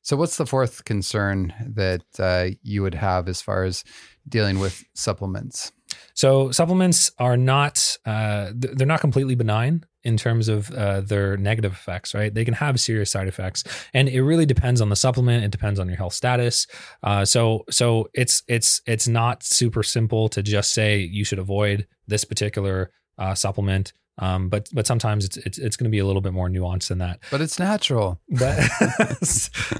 So, 0.02 0.16
what's 0.16 0.36
the 0.36 0.46
fourth 0.46 0.84
concern 0.84 1.52
that 1.74 2.02
uh, 2.18 2.56
you 2.62 2.82
would 2.82 2.94
have 2.94 3.28
as 3.28 3.42
far 3.42 3.64
as 3.64 3.84
dealing 4.28 4.58
with 4.58 4.84
supplements? 4.94 5.72
So, 6.14 6.50
supplements 6.50 7.10
are 7.18 7.36
not 7.36 7.96
uh, 8.04 8.50
they're 8.54 8.86
not 8.86 9.00
completely 9.00 9.34
benign 9.34 9.84
in 10.02 10.16
terms 10.16 10.48
of 10.48 10.70
uh, 10.72 11.00
their 11.00 11.36
negative 11.36 11.72
effects, 11.72 12.14
right? 12.14 12.32
They 12.32 12.44
can 12.44 12.54
have 12.54 12.80
serious 12.80 13.10
side 13.10 13.28
effects, 13.28 13.64
and 13.94 14.08
it 14.08 14.22
really 14.22 14.46
depends 14.46 14.80
on 14.80 14.88
the 14.88 14.96
supplement. 14.96 15.44
It 15.44 15.50
depends 15.50 15.78
on 15.78 15.88
your 15.88 15.96
health 15.96 16.14
status. 16.14 16.66
Uh, 17.02 17.24
so, 17.24 17.64
so 17.70 18.08
it's 18.14 18.42
it's 18.48 18.82
it's 18.86 19.08
not 19.08 19.42
super 19.42 19.82
simple 19.82 20.28
to 20.30 20.42
just 20.42 20.72
say 20.72 20.98
you 20.98 21.24
should 21.24 21.38
avoid 21.38 21.86
this 22.06 22.24
particular 22.24 22.90
uh, 23.18 23.34
supplement. 23.34 23.92
Um, 24.18 24.48
but 24.48 24.68
but 24.72 24.86
sometimes 24.86 25.24
it's 25.24 25.36
it's, 25.38 25.58
it's 25.58 25.76
going 25.76 25.84
to 25.84 25.90
be 25.90 25.98
a 25.98 26.06
little 26.06 26.20
bit 26.20 26.32
more 26.32 26.48
nuanced 26.48 26.88
than 26.88 26.98
that. 26.98 27.20
But 27.30 27.40
it's 27.40 27.58
natural. 27.58 28.20
But 28.28 28.58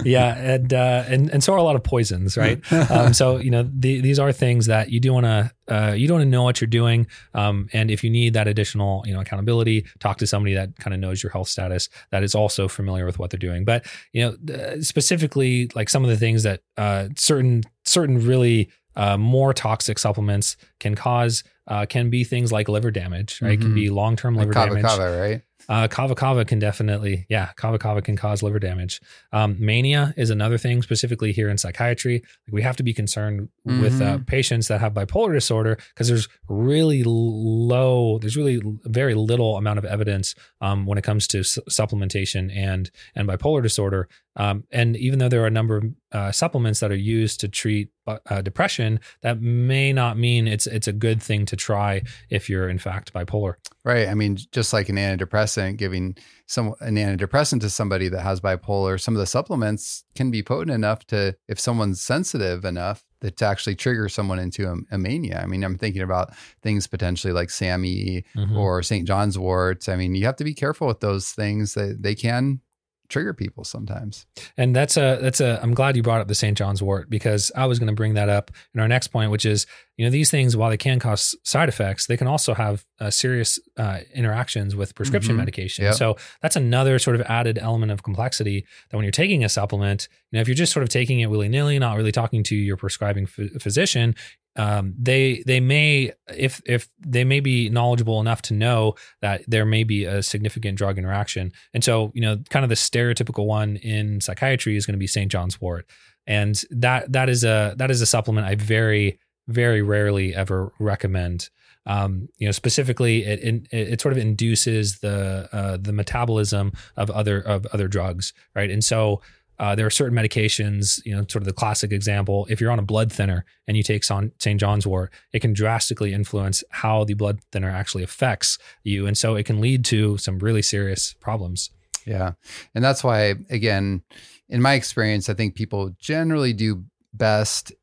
yeah, 0.05 0.35
and 0.35 0.73
uh, 0.73 1.03
and 1.07 1.29
and 1.29 1.43
so 1.43 1.53
are 1.53 1.57
a 1.57 1.63
lot 1.63 1.75
of 1.75 1.83
poisons, 1.83 2.37
right? 2.37 2.59
um, 2.91 3.13
so 3.13 3.37
you 3.37 3.51
know 3.51 3.69
the, 3.71 4.01
these 4.01 4.19
are 4.19 4.31
things 4.31 4.67
that 4.67 4.89
you 4.89 4.99
do 4.99 5.13
want 5.13 5.25
to 5.25 5.51
uh, 5.67 5.93
you 5.93 6.07
don't 6.07 6.29
know 6.29 6.43
what 6.43 6.61
you're 6.61 6.67
doing, 6.67 7.07
um, 7.33 7.67
and 7.73 7.91
if 7.91 8.03
you 8.03 8.09
need 8.09 8.33
that 8.33 8.47
additional 8.47 9.03
you 9.05 9.13
know 9.13 9.19
accountability, 9.19 9.85
talk 9.99 10.17
to 10.17 10.27
somebody 10.27 10.55
that 10.55 10.77
kind 10.77 10.93
of 10.93 10.99
knows 10.99 11.21
your 11.21 11.31
health 11.31 11.49
status 11.49 11.89
that 12.11 12.23
is 12.23 12.33
also 12.33 12.67
familiar 12.67 13.05
with 13.05 13.19
what 13.19 13.29
they're 13.29 13.37
doing. 13.37 13.65
But 13.65 13.85
you 14.13 14.23
know 14.25 14.53
uh, 14.53 14.81
specifically 14.81 15.69
like 15.75 15.89
some 15.89 16.03
of 16.03 16.09
the 16.09 16.17
things 16.17 16.43
that 16.43 16.61
uh, 16.77 17.09
certain 17.15 17.63
certain 17.83 18.25
really 18.25 18.69
uh, 18.95 19.17
more 19.17 19.53
toxic 19.53 19.99
supplements 19.99 20.57
can 20.79 20.95
cause 20.95 21.43
uh, 21.69 21.85
can 21.85 22.09
be 22.09 22.23
things 22.23 22.51
like 22.51 22.67
liver 22.67 22.91
damage, 22.91 23.41
right? 23.41 23.57
Mm-hmm. 23.57 23.61
Can 23.61 23.75
be 23.75 23.85
mm-hmm. 23.85 23.95
long 23.95 24.15
term 24.15 24.35
liver 24.35 24.51
like 24.51 24.69
damage. 24.69 24.83
Kava, 24.83 25.17
right? 25.17 25.41
Uh, 25.69 25.87
kava 25.87 26.15
kava 26.15 26.43
can 26.45 26.57
definitely, 26.57 27.27
yeah, 27.29 27.51
kava 27.55 27.77
kava 27.77 28.01
can 28.01 28.15
cause 28.15 28.41
liver 28.41 28.57
damage. 28.57 28.99
Um, 29.31 29.55
mania 29.59 30.15
is 30.17 30.31
another 30.31 30.57
thing, 30.57 30.81
specifically 30.81 31.31
here 31.31 31.47
in 31.47 31.59
psychiatry. 31.59 32.23
Like 32.47 32.53
we 32.53 32.63
have 32.63 32.75
to 32.77 32.83
be 32.83 32.91
concerned 32.91 33.49
mm-hmm. 33.67 33.79
with 33.79 34.01
uh, 34.01 34.15
mm-hmm. 34.15 34.23
patients 34.23 34.67
that 34.69 34.81
have 34.81 34.95
bipolar 34.95 35.31
disorder 35.31 35.77
because 35.93 36.07
there's 36.07 36.27
really 36.47 37.03
low, 37.05 38.17
there's 38.17 38.35
really 38.35 38.61
very 38.85 39.13
little 39.13 39.57
amount 39.57 39.77
of 39.77 39.85
evidence 39.85 40.33
um, 40.59 40.87
when 40.87 40.97
it 40.97 41.03
comes 41.03 41.27
to 41.27 41.43
su- 41.43 41.61
supplementation 41.69 42.51
and 42.55 42.89
and 43.13 43.27
bipolar 43.27 43.61
disorder. 43.61 44.09
Um, 44.39 44.63
and 44.71 44.95
even 44.95 45.19
though 45.19 45.27
there 45.27 45.43
are 45.43 45.47
a 45.47 45.51
number 45.51 45.77
of 45.77 45.83
uh, 46.13 46.31
supplements 46.31 46.79
that 46.79 46.91
are 46.91 46.95
used 46.95 47.41
to 47.41 47.49
treat 47.49 47.89
uh, 48.07 48.41
depression, 48.41 49.01
that 49.21 49.41
may 49.41 49.91
not 49.91 50.17
mean 50.17 50.47
it's 50.47 50.65
it's 50.65 50.87
a 50.87 50.93
good 50.93 51.21
thing 51.21 51.45
to 51.45 51.57
try 51.57 52.01
if 52.29 52.49
you're 52.49 52.69
in 52.69 52.79
fact 52.79 53.13
bipolar. 53.13 53.55
Right. 53.83 54.07
I 54.07 54.13
mean, 54.13 54.37
just 54.51 54.71
like 54.71 54.87
an 54.87 54.95
antidepressant, 54.95 55.77
giving 55.77 56.15
some 56.47 56.73
an 56.79 56.95
antidepressant 56.95 57.59
to 57.61 57.69
somebody 57.69 58.07
that 58.07 58.21
has 58.21 58.39
bipolar, 58.39 58.99
some 58.99 59.13
of 59.13 59.19
the 59.19 59.27
supplements 59.27 60.05
can 60.15 60.31
be 60.31 60.41
potent 60.41 60.71
enough 60.71 61.05
to, 61.07 61.35
if 61.47 61.59
someone's 61.59 62.01
sensitive 62.01 62.65
enough, 62.65 63.03
that 63.21 63.37
to 63.37 63.45
actually 63.45 63.75
trigger 63.75 64.07
someone 64.07 64.39
into 64.39 64.69
a, 64.69 64.95
a, 64.95 64.97
mania. 64.97 65.41
I 65.43 65.45
mean, 65.45 65.63
I'm 65.63 65.77
thinking 65.77 66.01
about 66.01 66.33
things 66.61 66.87
potentially 66.87 67.33
like 67.33 67.49
SAMe 67.49 68.23
mm-hmm. 68.35 68.57
or 68.57 68.81
St. 68.83 69.05
John's 69.05 69.37
wort. 69.37 69.89
I 69.89 69.97
mean, 69.97 70.15
you 70.15 70.25
have 70.25 70.37
to 70.37 70.45
be 70.45 70.53
careful 70.53 70.87
with 70.87 71.01
those 71.01 71.31
things 71.31 71.73
that 71.73 72.01
they 72.01 72.15
can 72.15 72.61
trigger 73.09 73.33
people 73.33 73.63
sometimes. 73.63 74.25
And 74.57 74.75
that's 74.75 74.95
a 74.97 75.17
that's 75.21 75.41
a 75.41 75.59
I'm 75.61 75.73
glad 75.73 75.95
you 75.95 76.03
brought 76.03 76.21
up 76.21 76.27
the 76.27 76.35
St. 76.35 76.57
John's 76.57 76.81
wort 76.81 77.09
because 77.09 77.51
I 77.55 77.65
was 77.65 77.79
going 77.79 77.87
to 77.87 77.95
bring 77.95 78.13
that 78.13 78.29
up 78.29 78.51
in 78.73 78.79
our 78.79 78.87
next 78.87 79.07
point, 79.07 79.31
which 79.31 79.45
is 79.45 79.65
you 79.99 80.05
know 80.05 80.11
these 80.11 80.31
things 80.31 80.55
while 80.55 80.69
they 80.69 80.77
can 80.77 80.97
cause 80.97 81.35
side 81.43 81.67
effects, 81.67 82.07
they 82.07 82.15
can 82.15 82.25
also 82.25 82.53
have 82.53 82.85
uh, 83.01 83.09
serious 83.09 83.59
uh, 83.75 83.99
interactions 84.15 84.73
with 84.73 84.95
prescription 84.95 85.31
mm-hmm. 85.31 85.39
medication. 85.39 85.83
Yep. 85.83 85.95
So 85.95 86.15
that's 86.41 86.55
another 86.55 86.99
sort 86.99 87.17
of 87.17 87.21
added 87.23 87.57
element 87.57 87.91
of 87.91 88.01
complexity 88.01 88.65
that 88.89 88.95
when 88.95 89.03
you're 89.03 89.11
taking 89.11 89.43
a 89.43 89.49
supplement, 89.49 90.07
you 90.31 90.37
know 90.37 90.41
if 90.41 90.47
you're 90.47 90.55
just 90.55 90.71
sort 90.71 90.83
of 90.83 90.89
taking 90.89 91.19
it 91.19 91.25
willy 91.25 91.49
nilly, 91.49 91.77
not 91.79 91.97
really 91.97 92.13
talking 92.13 92.43
to 92.43 92.55
your 92.55 92.77
prescribing 92.77 93.25
f- 93.25 93.61
physician, 93.61 94.15
um, 94.55 94.93
they 94.97 95.43
they 95.45 95.59
may 95.59 96.13
if 96.33 96.61
if 96.65 96.87
they 97.05 97.25
may 97.25 97.41
be 97.41 97.67
knowledgeable 97.67 98.21
enough 98.21 98.41
to 98.43 98.53
know 98.53 98.95
that 99.21 99.43
there 99.49 99.65
may 99.65 99.83
be 99.83 100.05
a 100.05 100.23
significant 100.23 100.77
drug 100.77 100.97
interaction, 100.97 101.51
and 101.73 101.83
so 101.83 102.13
you 102.15 102.21
know, 102.21 102.37
kind 102.49 102.63
of 102.63 102.69
the 102.69 102.75
stereotypical 102.75 103.45
one 103.45 103.75
in 103.75 104.21
psychiatry 104.21 104.77
is 104.77 104.85
going 104.85 104.93
to 104.93 104.97
be 104.97 105.07
St. 105.07 105.29
John's 105.29 105.59
Wort, 105.59 105.89
and 106.25 106.63
that 106.69 107.11
that 107.11 107.27
is 107.27 107.43
a 107.43 107.73
that 107.75 107.91
is 107.91 107.99
a 107.99 108.05
supplement 108.05 108.47
I 108.47 108.55
very 108.55 109.19
very 109.49 109.81
rarely 109.81 110.33
ever 110.33 110.71
recommend. 110.79 111.49
Um, 111.85 112.29
you 112.37 112.47
know, 112.47 112.51
specifically, 112.51 113.23
it, 113.23 113.39
it, 113.43 113.67
it 113.71 114.01
sort 114.01 114.11
of 114.11 114.17
induces 114.17 114.99
the 114.99 115.49
uh, 115.51 115.77
the 115.77 115.93
metabolism 115.93 116.73
of 116.95 117.09
other 117.09 117.39
of 117.39 117.65
other 117.67 117.87
drugs, 117.87 118.33
right? 118.55 118.69
And 118.69 118.83
so 118.83 119.21
uh, 119.59 119.75
there 119.75 119.85
are 119.85 119.91
certain 119.91 120.17
medications, 120.17 121.01
you 121.05 121.13
know, 121.13 121.21
sort 121.27 121.41
of 121.41 121.45
the 121.45 121.53
classic 121.53 121.91
example. 121.91 122.47
If 122.49 122.61
you're 122.61 122.71
on 122.71 122.79
a 122.79 122.83
blood 122.83 123.11
thinner 123.11 123.43
and 123.67 123.75
you 123.75 123.83
take 123.83 124.05
St. 124.05 124.33
John's 124.57 124.87
wort, 124.87 125.11
it 125.33 125.39
can 125.39 125.51
drastically 125.51 126.13
influence 126.13 126.63
how 126.69 127.03
the 127.03 127.13
blood 127.13 127.41
thinner 127.51 127.69
actually 127.69 128.03
affects 128.03 128.57
you. 128.83 129.05
And 129.05 129.17
so 129.17 129.35
it 129.35 129.45
can 129.45 129.59
lead 129.59 129.83
to 129.85 130.17
some 130.17 130.39
really 130.39 130.61
serious 130.61 131.13
problems. 131.13 131.71
Yeah. 132.05 132.33
And 132.73 132.83
that's 132.83 133.03
why, 133.03 133.35
again, 133.49 134.01
in 134.47 134.61
my 134.61 134.75
experience, 134.75 135.27
I 135.27 135.33
think 135.33 135.55
people 135.55 135.93
generally 135.99 136.53
do 136.53 136.85
best 137.13 137.73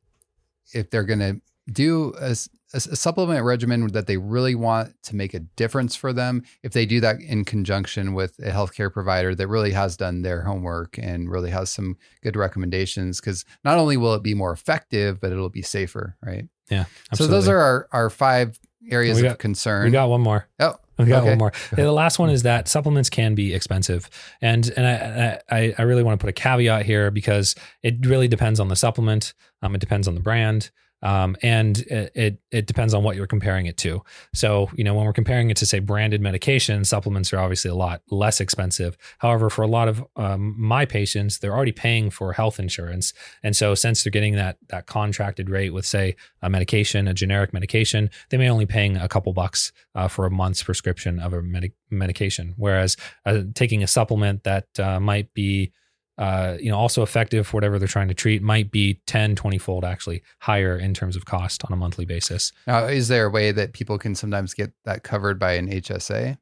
if 0.73 0.89
they're 0.89 1.03
going 1.03 1.19
to 1.19 1.41
do 1.71 2.13
a, 2.19 2.35
a, 2.73 2.79
supplement 2.79 3.43
regimen 3.43 3.87
that 3.87 4.07
they 4.07 4.17
really 4.17 4.55
want 4.55 4.93
to 5.03 5.15
make 5.15 5.33
a 5.33 5.39
difference 5.39 5.95
for 5.95 6.13
them. 6.13 6.43
If 6.63 6.73
they 6.73 6.85
do 6.85 7.01
that 7.01 7.19
in 7.19 7.45
conjunction 7.45 8.13
with 8.13 8.39
a 8.39 8.51
healthcare 8.51 8.91
provider 8.91 9.35
that 9.35 9.47
really 9.47 9.71
has 9.71 9.97
done 9.97 10.21
their 10.21 10.43
homework 10.43 10.97
and 10.97 11.29
really 11.29 11.49
has 11.49 11.69
some 11.69 11.97
good 12.23 12.35
recommendations, 12.35 13.19
because 13.19 13.43
not 13.63 13.77
only 13.77 13.97
will 13.97 14.13
it 14.13 14.23
be 14.23 14.33
more 14.33 14.51
effective, 14.51 15.19
but 15.19 15.31
it'll 15.31 15.49
be 15.49 15.61
safer, 15.61 16.15
right? 16.25 16.47
Yeah. 16.69 16.85
Absolutely. 17.11 17.15
So 17.17 17.27
those 17.27 17.47
are 17.49 17.59
our, 17.59 17.87
our 17.91 18.09
five 18.09 18.59
areas 18.89 19.21
got, 19.21 19.31
of 19.31 19.37
concern. 19.37 19.85
We 19.85 19.91
got 19.91 20.09
one 20.09 20.21
more. 20.21 20.47
Oh, 20.59 20.75
we 20.97 21.05
got 21.05 21.21
okay. 21.21 21.29
one 21.29 21.37
more. 21.37 21.53
the 21.75 21.91
last 21.91 22.19
one 22.19 22.29
is 22.29 22.43
that 22.43 22.67
supplements 22.67 23.09
can 23.09 23.35
be 23.35 23.53
expensive, 23.53 24.09
and 24.41 24.71
and 24.75 24.87
I 24.87 25.39
I, 25.49 25.75
I 25.77 25.81
really 25.83 26.03
want 26.03 26.19
to 26.19 26.23
put 26.23 26.29
a 26.29 26.33
caveat 26.33 26.85
here 26.85 27.11
because 27.11 27.55
it 27.83 28.05
really 28.05 28.27
depends 28.27 28.59
on 28.59 28.67
the 28.67 28.75
supplement. 28.75 29.33
Um, 29.61 29.75
it 29.75 29.79
depends 29.79 30.07
on 30.07 30.15
the 30.15 30.21
brand. 30.21 30.71
Um, 31.03 31.35
and 31.43 31.77
it, 31.79 32.39
it, 32.51 32.65
depends 32.65 32.93
on 32.93 33.03
what 33.03 33.15
you're 33.15 33.27
comparing 33.27 33.67
it 33.67 33.77
to. 33.77 34.01
So 34.33 34.69
you 34.73 34.83
know 34.83 34.95
when 34.95 35.05
we're 35.05 35.13
comparing 35.13 35.49
it 35.49 35.57
to 35.57 35.65
say 35.65 35.79
branded 35.79 36.21
medication, 36.21 36.83
supplements 36.85 37.31
are 37.33 37.39
obviously 37.39 37.69
a 37.69 37.75
lot 37.75 38.01
less 38.09 38.41
expensive. 38.41 38.97
However, 39.19 39.49
for 39.49 39.61
a 39.61 39.67
lot 39.67 39.87
of 39.87 40.03
um, 40.15 40.55
my 40.57 40.85
patients, 40.85 41.39
they're 41.39 41.55
already 41.55 41.71
paying 41.71 42.09
for 42.09 42.33
health 42.33 42.59
insurance, 42.59 43.13
and 43.43 43.55
so 43.55 43.75
since 43.75 44.03
they're 44.03 44.11
getting 44.11 44.35
that 44.35 44.57
that 44.69 44.87
contracted 44.87 45.49
rate 45.49 45.71
with 45.71 45.85
say 45.85 46.15
a 46.41 46.49
medication, 46.49 47.07
a 47.07 47.13
generic 47.13 47.53
medication, 47.53 48.09
they 48.29 48.37
may 48.37 48.49
only 48.49 48.65
paying 48.65 48.97
a 48.97 49.07
couple 49.07 49.33
bucks 49.33 49.71
uh, 49.95 50.07
for 50.07 50.25
a 50.25 50.31
month's 50.31 50.63
prescription 50.63 51.19
of 51.19 51.33
a 51.33 51.41
med- 51.41 51.73
medication. 51.91 52.53
Whereas 52.57 52.97
uh, 53.25 53.41
taking 53.53 53.83
a 53.83 53.87
supplement 53.87 54.43
that 54.43 54.67
uh, 54.79 54.99
might 54.99 55.33
be 55.33 55.71
uh, 56.17 56.57
you 56.59 56.71
know, 56.71 56.77
also 56.77 57.03
effective 57.03 57.47
for 57.47 57.57
whatever 57.57 57.77
they're 57.77 57.87
trying 57.87 58.07
to 58.07 58.13
treat 58.13 58.41
might 58.41 58.71
be 58.71 58.99
10, 59.07 59.35
20 59.35 59.57
fold 59.57 59.85
actually 59.85 60.23
higher 60.39 60.77
in 60.77 60.93
terms 60.93 61.15
of 61.15 61.25
cost 61.25 61.63
on 61.65 61.73
a 61.73 61.75
monthly 61.75 62.05
basis. 62.05 62.51
Now, 62.65 62.85
is 62.85 63.07
there 63.07 63.25
a 63.25 63.29
way 63.29 63.51
that 63.51 63.73
people 63.73 63.97
can 63.97 64.15
sometimes 64.15 64.53
get 64.53 64.71
that 64.85 65.03
covered 65.03 65.39
by 65.39 65.53
an 65.53 65.69
HSA? 65.69 66.37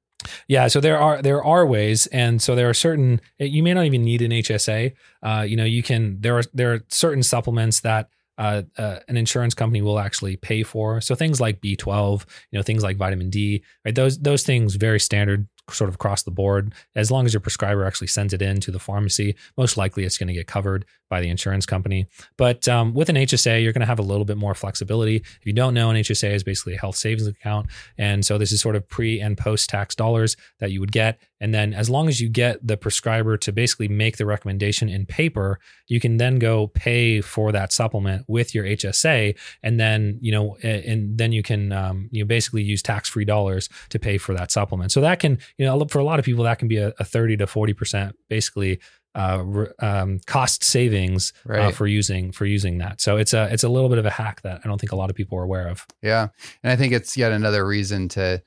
Yeah, 0.48 0.68
so 0.68 0.80
there 0.80 0.98
are 0.98 1.22
there 1.22 1.44
are 1.44 1.68
ways, 1.68 2.08
and 2.08 2.42
so 2.42 2.56
there 2.56 2.68
are 2.68 2.74
certain 2.74 3.22
you 3.38 3.62
may 3.62 3.74
not 3.74 3.86
even 3.86 4.04
need 4.04 4.22
an 4.24 4.32
HSA. 4.32 4.94
Uh, 5.22 5.46
you 5.48 5.56
know, 5.56 5.66
you 5.66 5.84
can 5.84 6.20
there 6.20 6.38
are 6.38 6.44
there 6.54 6.74
are 6.74 6.80
certain 6.90 7.22
supplements 7.22 7.82
that 7.82 8.10
uh, 8.38 8.64
uh, 8.78 9.00
an 9.08 9.18
insurance 9.18 9.54
company 9.54 9.82
will 9.82 10.00
actually 10.00 10.36
pay 10.36 10.64
for. 10.64 11.00
So 11.02 11.16
things 11.16 11.40
like 11.40 11.62
B12, 11.62 12.26
you 12.52 12.60
know, 12.60 12.64
things 12.64 12.84
like 12.84 12.98
vitamin 12.98 13.30
D, 13.30 13.64
right? 13.86 13.96
Those 13.96 14.20
those 14.20 14.44
things 14.44 14.76
very 14.76 15.00
standard 15.00 15.48
sort 15.72 15.90
of 15.90 15.96
across 15.96 16.24
the 16.24 16.32
board. 16.32 16.74
As 16.96 17.12
long 17.12 17.26
as 17.26 17.34
your 17.34 17.42
prescriber 17.42 17.86
actually 17.86 18.08
sends 18.08 18.34
it 18.34 18.42
in 18.42 18.60
to 18.62 18.72
the 18.72 18.80
pharmacy, 18.80 19.36
most 19.58 19.78
likely 19.78 20.04
it's 20.04 20.18
going 20.18 20.28
to 20.28 20.34
get 20.34 20.48
covered 20.48 20.86
by 21.10 21.22
the 21.22 21.30
insurance 21.30 21.66
company. 21.66 22.08
But 22.38 22.68
um, 22.68 22.94
with 22.94 23.10
an 23.10 23.16
HSA, 23.16 23.64
you're 23.64 23.74
going 23.74 23.82
to 23.82 23.86
have 23.86 24.00
a 24.00 24.04
little 24.04 24.26
bit 24.26 24.38
more 24.38 24.56
flexibility. 24.56 25.18
If 25.18 25.42
you 25.44 25.54
don't 25.54 25.74
know, 25.74 25.90
an 25.90 25.98
HSA 25.98 26.34
is 26.34 26.44
basically 26.44 26.76
a 26.76 26.80
health 26.80 26.96
savings 26.96 27.28
account. 27.28 27.68
And 27.98 28.26
so 28.26 28.38
this 28.38 28.52
is 28.52 28.62
sort 28.62 28.76
of 28.76 28.88
pre 28.88 29.20
and 29.20 29.38
post 29.38 29.70
tax 29.70 29.96
dollars 29.96 30.36
that 30.60 30.72
you 30.72 30.80
would 30.80 30.92
get. 30.92 31.20
And 31.42 31.54
then 31.54 31.74
as 31.74 31.90
long 31.90 32.08
as 32.08 32.22
you 32.22 32.30
get 32.30 32.66
the 32.66 32.78
prescriber 32.78 33.38
to 33.38 33.52
basically 33.52 33.88
make 33.88 34.18
the 34.18 34.26
recommendation 34.26 34.90
in 34.90 35.06
paper, 35.06 35.60
you 35.88 36.00
can 36.00 36.18
then 36.18 36.40
go 36.40 36.68
pay 36.68 37.22
for 37.22 37.52
that 37.52 37.72
supplement 37.72 38.26
with 38.28 38.56
your 38.56 38.64
HSA. 38.64 39.38
And 39.62 39.80
then, 39.80 40.18
you 40.22 40.32
know, 40.32 40.56
and 40.64 41.18
then 41.18 41.34
you 41.34 41.44
can, 41.44 41.72
um, 41.72 42.10
you 42.12 42.24
know, 42.24 42.28
basically 42.28 42.64
use 42.64 42.82
tax 42.82 43.10
free 43.10 43.26
dollars 43.26 43.70
to 43.90 44.00
pay 44.00 44.18
for 44.18 44.34
that 44.34 44.50
supplement. 44.50 44.92
So 44.92 45.02
that 45.02 45.20
can, 45.20 45.38
you 45.58 45.66
know, 45.66 45.86
for 45.86 46.00
a 46.00 46.04
lot 46.04 46.20
of 46.20 46.26
people, 46.26 46.44
that 46.44 46.60
can 46.60 46.68
be 46.68 46.78
a, 46.78 46.94
a 47.00 47.04
30 47.04 47.38
to 47.38 47.46
40% 47.46 48.14
basically 48.30 48.80
uh, 49.16 49.66
um, 49.80 50.20
cost 50.26 50.64
savings 50.64 51.32
uh, 51.48 51.54
right. 51.54 51.60
uh, 51.66 51.72
for 51.72 51.88
using 51.88 52.32
for 52.32 52.46
using 52.46 52.80
that. 52.80 53.00
So 53.00 53.18
it's 53.18 53.34
a 53.34 53.48
it's 53.52 53.64
a 53.64 53.70
little 53.70 53.88
bit 53.90 53.98
of 53.98 54.06
a 54.06 54.10
hack 54.10 54.42
that 54.42 54.62
I 54.64 54.68
don't 54.68 54.80
think 54.80 54.92
a 54.92 54.96
lot 54.98 55.10
of 55.10 55.16
people 55.16 55.38
are 55.38 55.44
aware 55.44 55.70
of. 55.70 55.86
Yeah, 56.02 56.28
and 56.64 56.72
I 56.72 56.76
think 56.76 56.94
it's 56.94 57.16
yet 57.16 57.32
another 57.32 57.66
reason 57.66 58.10
to 58.10 58.44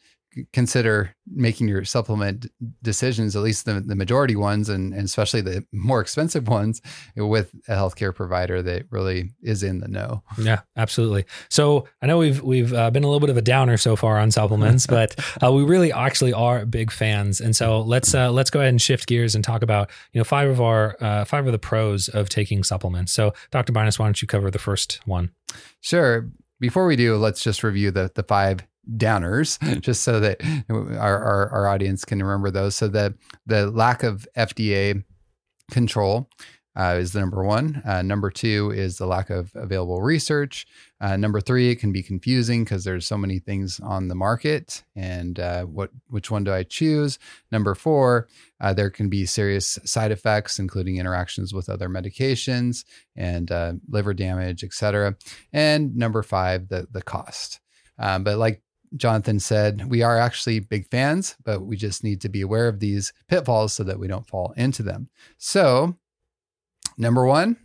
consider 0.52 1.14
making 1.26 1.68
your 1.68 1.84
supplement 1.84 2.46
decisions, 2.82 3.34
at 3.36 3.42
least 3.42 3.64
the, 3.64 3.80
the 3.80 3.94
majority 3.94 4.36
ones, 4.36 4.68
and, 4.68 4.92
and 4.92 5.04
especially 5.04 5.40
the 5.40 5.64
more 5.72 6.00
expensive 6.00 6.48
ones, 6.48 6.80
with 7.16 7.52
a 7.68 7.72
healthcare 7.72 8.14
provider 8.14 8.62
that 8.62 8.84
really 8.90 9.30
is 9.42 9.62
in 9.62 9.80
the 9.80 9.88
know. 9.88 10.22
Yeah, 10.38 10.60
absolutely. 10.76 11.24
So 11.50 11.88
I 12.02 12.06
know 12.06 12.18
we've 12.18 12.42
we've 12.42 12.72
uh, 12.72 12.90
been 12.90 13.04
a 13.04 13.06
little 13.06 13.20
bit 13.20 13.30
of 13.30 13.36
a 13.36 13.42
downer 13.42 13.76
so 13.76 13.96
far 13.96 14.18
on 14.18 14.30
supplements, 14.30 14.86
but 14.98 15.18
uh, 15.42 15.52
we 15.52 15.64
really 15.64 15.92
actually 15.92 16.32
are 16.32 16.64
big 16.66 16.90
fans. 16.90 17.40
And 17.40 17.54
so 17.54 17.80
let's 17.80 18.14
uh, 18.14 18.30
let's 18.30 18.50
go 18.50 18.60
ahead 18.60 18.70
and 18.70 18.82
shift 18.82 19.06
gears 19.06 19.34
and 19.34 19.44
talk 19.44 19.62
about 19.62 19.90
you 20.12 20.20
know 20.20 20.24
five 20.24 20.48
of 20.48 20.60
our 20.60 20.96
uh, 21.00 21.24
five 21.24 21.46
of 21.46 21.52
the 21.52 21.58
pros 21.58 22.08
of 22.08 22.28
taking 22.28 22.62
supplements. 22.64 23.12
So 23.12 23.34
Dr. 23.50 23.72
Binus, 23.72 23.98
why 23.98 24.06
don't 24.06 24.20
you 24.20 24.28
cover 24.28 24.50
the 24.50 24.58
first 24.58 25.00
one? 25.06 25.30
Sure. 25.80 26.28
Before 26.60 26.86
we 26.86 26.96
do, 26.96 27.16
let's 27.16 27.42
just 27.42 27.62
review 27.62 27.90
the 27.90 28.10
the 28.14 28.22
five 28.22 28.66
downers 28.96 29.58
just 29.80 30.02
so 30.02 30.20
that 30.20 30.40
our, 30.68 31.22
our, 31.22 31.48
our 31.50 31.68
audience 31.68 32.04
can 32.04 32.22
remember 32.22 32.50
those. 32.50 32.74
So 32.74 32.88
the 32.88 33.14
the 33.46 33.70
lack 33.70 34.02
of 34.02 34.26
FDA 34.36 35.04
control 35.70 36.28
uh, 36.78 36.94
is 36.94 37.12
the 37.12 37.18
number 37.18 37.42
one. 37.42 37.82
Uh, 37.84 38.02
number 38.02 38.30
two 38.30 38.70
is 38.70 38.98
the 38.98 39.06
lack 39.06 39.30
of 39.30 39.50
available 39.56 40.00
research. 40.00 40.64
Uh, 41.00 41.16
number 41.16 41.40
three, 41.40 41.70
it 41.70 41.76
can 41.76 41.90
be 41.90 42.04
confusing 42.04 42.62
because 42.62 42.84
there's 42.84 43.06
so 43.06 43.18
many 43.18 43.40
things 43.40 43.80
on 43.80 44.06
the 44.06 44.14
market, 44.14 44.84
and 44.94 45.40
uh, 45.40 45.64
what 45.64 45.90
which 46.06 46.30
one 46.30 46.44
do 46.44 46.52
I 46.52 46.62
choose? 46.62 47.18
Number 47.50 47.74
four, 47.74 48.28
uh, 48.60 48.72
there 48.74 48.90
can 48.90 49.08
be 49.08 49.26
serious 49.26 49.78
side 49.84 50.12
effects, 50.12 50.60
including 50.60 50.98
interactions 50.98 51.52
with 51.52 51.68
other 51.68 51.88
medications 51.88 52.84
and 53.16 53.50
uh, 53.50 53.72
liver 53.88 54.14
damage, 54.14 54.62
etc. 54.62 55.16
And 55.52 55.96
number 55.96 56.22
five, 56.22 56.68
the 56.68 56.86
the 56.90 57.02
cost. 57.02 57.58
Um, 57.98 58.22
but 58.22 58.38
like 58.38 58.62
Jonathan 58.96 59.40
said, 59.40 59.88
we 59.88 60.02
are 60.02 60.18
actually 60.18 60.60
big 60.60 60.88
fans, 60.90 61.36
but 61.44 61.60
we 61.60 61.76
just 61.76 62.02
need 62.02 62.20
to 62.22 62.28
be 62.28 62.40
aware 62.40 62.68
of 62.68 62.80
these 62.80 63.12
pitfalls 63.28 63.72
so 63.72 63.84
that 63.84 63.98
we 63.98 64.08
don't 64.08 64.26
fall 64.26 64.52
into 64.56 64.82
them. 64.82 65.08
So, 65.36 65.96
number 66.96 67.24
one 67.26 67.56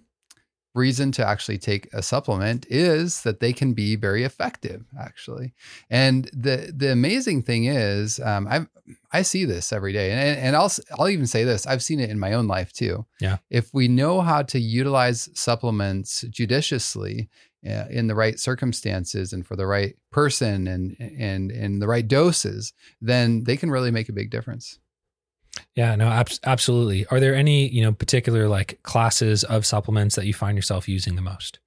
reason 0.76 1.12
to 1.14 1.26
actually 1.26 1.58
take 1.58 1.88
a 1.94 2.02
supplement 2.02 2.66
is 2.70 3.22
that 3.22 3.40
they 3.40 3.54
can 3.54 3.74
be 3.74 3.96
very 3.96 4.24
effective, 4.24 4.86
actually. 5.00 5.54
And 5.90 6.30
the 6.34 6.74
the 6.76 6.92
amazing 6.92 7.44
thing 7.44 7.66
is, 7.66 8.20
um, 8.20 8.48
I 8.48 8.66
I 9.12 9.22
see 9.22 9.46
this 9.46 9.72
every 9.72 9.94
day, 9.94 10.12
and 10.12 10.40
and 10.40 10.56
I'll 10.56 10.72
I'll 10.98 11.10
even 11.10 11.28
say 11.28 11.44
this: 11.44 11.68
I've 11.68 11.84
seen 11.84 12.00
it 12.00 12.10
in 12.10 12.20
my 12.20 12.34
own 12.34 12.48
life 12.48 12.74
too. 12.74 13.06
Yeah. 13.20 13.38
If 13.50 13.74
we 13.74 13.88
know 13.88 14.22
how 14.22 14.42
to 14.44 14.60
utilize 14.60 15.30
supplements 15.34 16.22
judiciously 16.30 17.30
uh, 17.66 17.86
in 17.90 18.08
the 18.08 18.16
right 18.16 18.40
circumstances 18.40 19.34
and 19.34 19.46
for 19.46 19.56
the 19.56 19.68
right 19.68 19.96
person 20.12 20.68
and 20.68 20.96
and 21.00 21.52
in 21.52 21.80
the 21.80 21.88
right 21.88 22.08
doses, 22.08 22.74
then 23.02 23.44
they 23.44 23.58
can 23.58 23.70
really 23.72 23.92
make 23.92 24.10
a 24.10 24.14
big 24.14 24.32
difference. 24.32 24.80
Yeah, 25.76 25.96
no, 25.96 26.08
ab- 26.08 26.30
absolutely. 26.46 27.06
Are 27.08 27.20
there 27.20 27.36
any, 27.36 27.68
you 27.68 27.82
know, 27.82 27.92
particular 27.92 28.48
like 28.48 28.80
classes 28.84 29.44
of 29.44 29.66
supplements 29.66 30.16
that 30.16 30.26
you 30.26 30.34
find 30.34 30.58
yourself 30.58 30.88
using 30.88 31.16
the 31.16 31.22
most? 31.22 31.60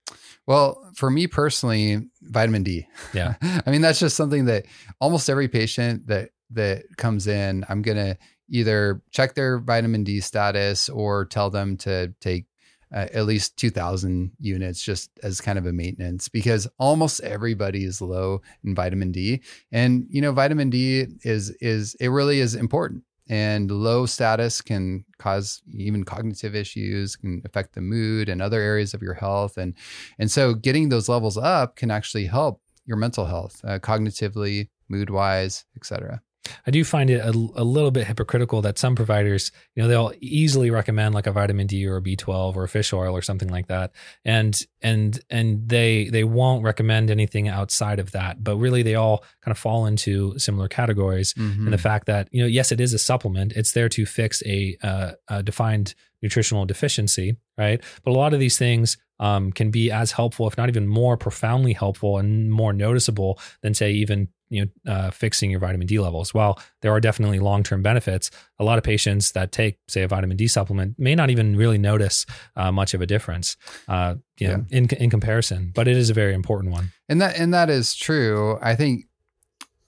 Well, 0.47 0.91
for 0.95 1.11
me 1.11 1.27
personally, 1.27 2.09
vitamin 2.23 2.63
D. 2.63 2.87
Yeah. 3.13 3.35
I 3.43 3.71
mean, 3.71 3.81
that's 3.81 3.99
just 3.99 4.17
something 4.17 4.45
that 4.47 4.67
almost 5.01 5.29
every 5.29 5.49
patient 5.49 6.07
that 6.07 6.31
that 6.51 6.85
comes 6.97 7.27
in, 7.27 7.65
I'm 7.69 7.83
going 7.83 7.97
to 7.97 8.17
either 8.49 9.03
check 9.11 9.35
their 9.35 9.59
vitamin 9.59 10.05
D 10.05 10.21
status 10.21 10.89
or 10.89 11.25
tell 11.25 11.51
them 11.51 11.77
to 11.79 12.15
take 12.21 12.47
uh, 12.95 13.07
at 13.13 13.27
least 13.27 13.57
2000 13.57 14.31
units 14.39 14.81
just 14.81 15.11
as 15.25 15.41
kind 15.41 15.59
of 15.59 15.67
a 15.67 15.73
maintenance 15.73 16.29
because 16.29 16.69
almost 16.79 17.21
everybody 17.21 17.85
is 17.85 18.01
low 18.01 18.41
in 18.63 18.77
vitamin 18.77 19.11
D 19.11 19.43
and 19.73 20.07
you 20.09 20.23
know 20.23 20.31
vitamin 20.31 20.71
D 20.71 21.05
is 21.23 21.51
is 21.61 21.97
it 21.99 22.09
really 22.09 22.39
is 22.39 22.55
important 22.55 23.03
and 23.29 23.71
low 23.71 24.07
status 24.07 24.63
can 24.63 25.05
cause 25.19 25.63
even 25.75 26.05
cognitive 26.05 26.55
issues 26.55 27.17
can 27.17 27.43
affect 27.45 27.75
the 27.75 27.81
mood 27.81 28.29
and 28.29 28.41
other 28.41 28.61
areas 28.61 28.95
of 28.95 29.03
your 29.03 29.15
health. 29.15 29.57
And 29.57 29.75
and 30.19 30.31
so 30.31 30.55
getting 30.55 30.89
those 30.89 31.09
levels 31.09 31.37
up 31.37 31.77
can 31.77 31.91
actually 31.91 32.27
help 32.27 32.61
your 32.87 32.97
mental 32.97 33.27
health 33.27 33.61
uh, 33.65 33.79
cognitively 33.79 34.69
mood 34.89 35.11
wise 35.11 35.65
etc 35.77 36.23
I 36.67 36.71
do 36.71 36.85
find 36.85 37.11
it 37.11 37.21
a, 37.21 37.31
a, 37.31 37.65
little 37.65 37.91
bit 37.91 38.07
hypocritical 38.07 38.63
that 38.63 38.79
some 38.79 38.95
providers, 38.95 39.53
you 39.75 39.83
know, 39.83 39.89
they'll 39.89 40.13
easily 40.21 40.71
recommend 40.71 41.15
like 41.15 41.27
a 41.27 41.33
vitamin 41.33 41.67
D 41.67 41.87
or 41.87 41.97
a 41.97 42.03
B12 42.03 42.57
or 42.57 42.65
a 42.65 42.69
fish 42.69 42.93
oil 42.93 43.17
or 43.17 43.23
something 43.23 43.49
like 43.49 43.69
that, 43.69 43.93
and 44.25 44.61
and 44.83 45.21
and 45.31 45.69
they 45.69 46.09
they 46.09 46.25
won't 46.25 46.65
recommend 46.65 47.11
anything 47.11 47.49
outside 47.49 47.99
of 47.99 48.13
that. 48.13 48.43
But 48.43 48.57
really, 48.57 48.83
they 48.83 48.95
all 48.95 49.25
kind 49.43 49.53
of 49.53 49.59
fall 49.59 49.87
into 49.87 50.39
similar 50.39 50.69
categories. 50.69 51.35
Mm-hmm. 51.35 51.65
And 51.65 51.73
the 51.73 51.79
fact 51.79 52.07
that 52.07 52.29
you 52.33 52.43
know, 52.43 52.49
yes, 52.49 52.73
it 52.73 52.81
is 52.81 52.93
a 52.93 52.99
supplement; 52.99 53.53
it's 53.53 53.73
there 53.73 53.89
to 53.91 54.07
fix 54.07 54.43
a, 54.47 54.77
uh, 54.83 55.13
a 55.29 55.43
defined 55.43 55.95
nutritional 56.23 56.65
deficiency, 56.65 57.37
right? 57.59 57.83
But 58.05 58.11
a 58.11 58.15
lot 58.15 58.35
of 58.35 58.41
these 58.41 58.59
things 58.59 58.97
um, 59.19 59.53
can 59.53 59.71
be 59.71 59.91
as 59.91 60.13
helpful, 60.13 60.47
if 60.47 60.57
not 60.57 60.69
even 60.69 60.87
more 60.87 61.17
profoundly 61.17 61.73
helpful 61.73 62.19
and 62.19 62.51
more 62.51 62.73
noticeable 62.73 63.39
than, 63.63 63.75
say, 63.75 63.93
even 63.93 64.29
you 64.49 64.65
know 64.65 64.93
uh, 64.93 65.11
fixing 65.11 65.51
your 65.51 65.61
vitamin 65.61 65.87
D 65.87 65.99
levels. 65.99 66.33
While 66.35 66.59
there 66.83 66.93
are 66.93 67.01
definitely 67.01 67.39
long 67.39 67.63
term 67.63 67.83
benefits, 67.83 68.31
a 68.59 68.65
lot 68.65 68.79
of 68.79 68.85
patients 68.85 69.33
that 69.33 69.53
take, 69.53 69.79
say, 69.89 70.03
a 70.03 70.09
vitamin 70.09 70.37
D 70.37 70.47
supplement 70.47 70.99
may 70.99 71.15
not 71.15 71.31
even 71.31 71.57
really 71.57 71.79
notice 71.79 72.27
uh, 72.57 72.71
much 72.73 72.95
of 72.95 73.01
a 73.01 73.07
difference, 73.07 73.57
uh, 73.89 74.15
you 74.39 74.49
know, 74.49 74.65
in 74.71 74.89
in 74.99 75.11
comparison. 75.11 75.73
But 75.75 75.89
it 75.89 75.97
is 75.97 76.11
a 76.11 76.15
very 76.15 76.35
important 76.35 76.73
one. 76.73 76.93
And 77.09 77.21
that 77.21 77.39
and 77.39 77.53
that 77.55 77.71
is 77.71 77.95
true. 77.95 78.59
I 78.63 78.75
think 78.75 79.07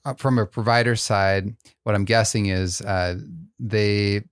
uh, 0.05 0.13
from 0.13 0.39
a 0.39 0.45
provider 0.45 0.95
side, 0.95 1.55
what 1.83 1.95
I'm 1.95 2.05
guessing 2.05 2.47
is 2.47 2.81
uh, 2.81 3.15
they 3.59 4.23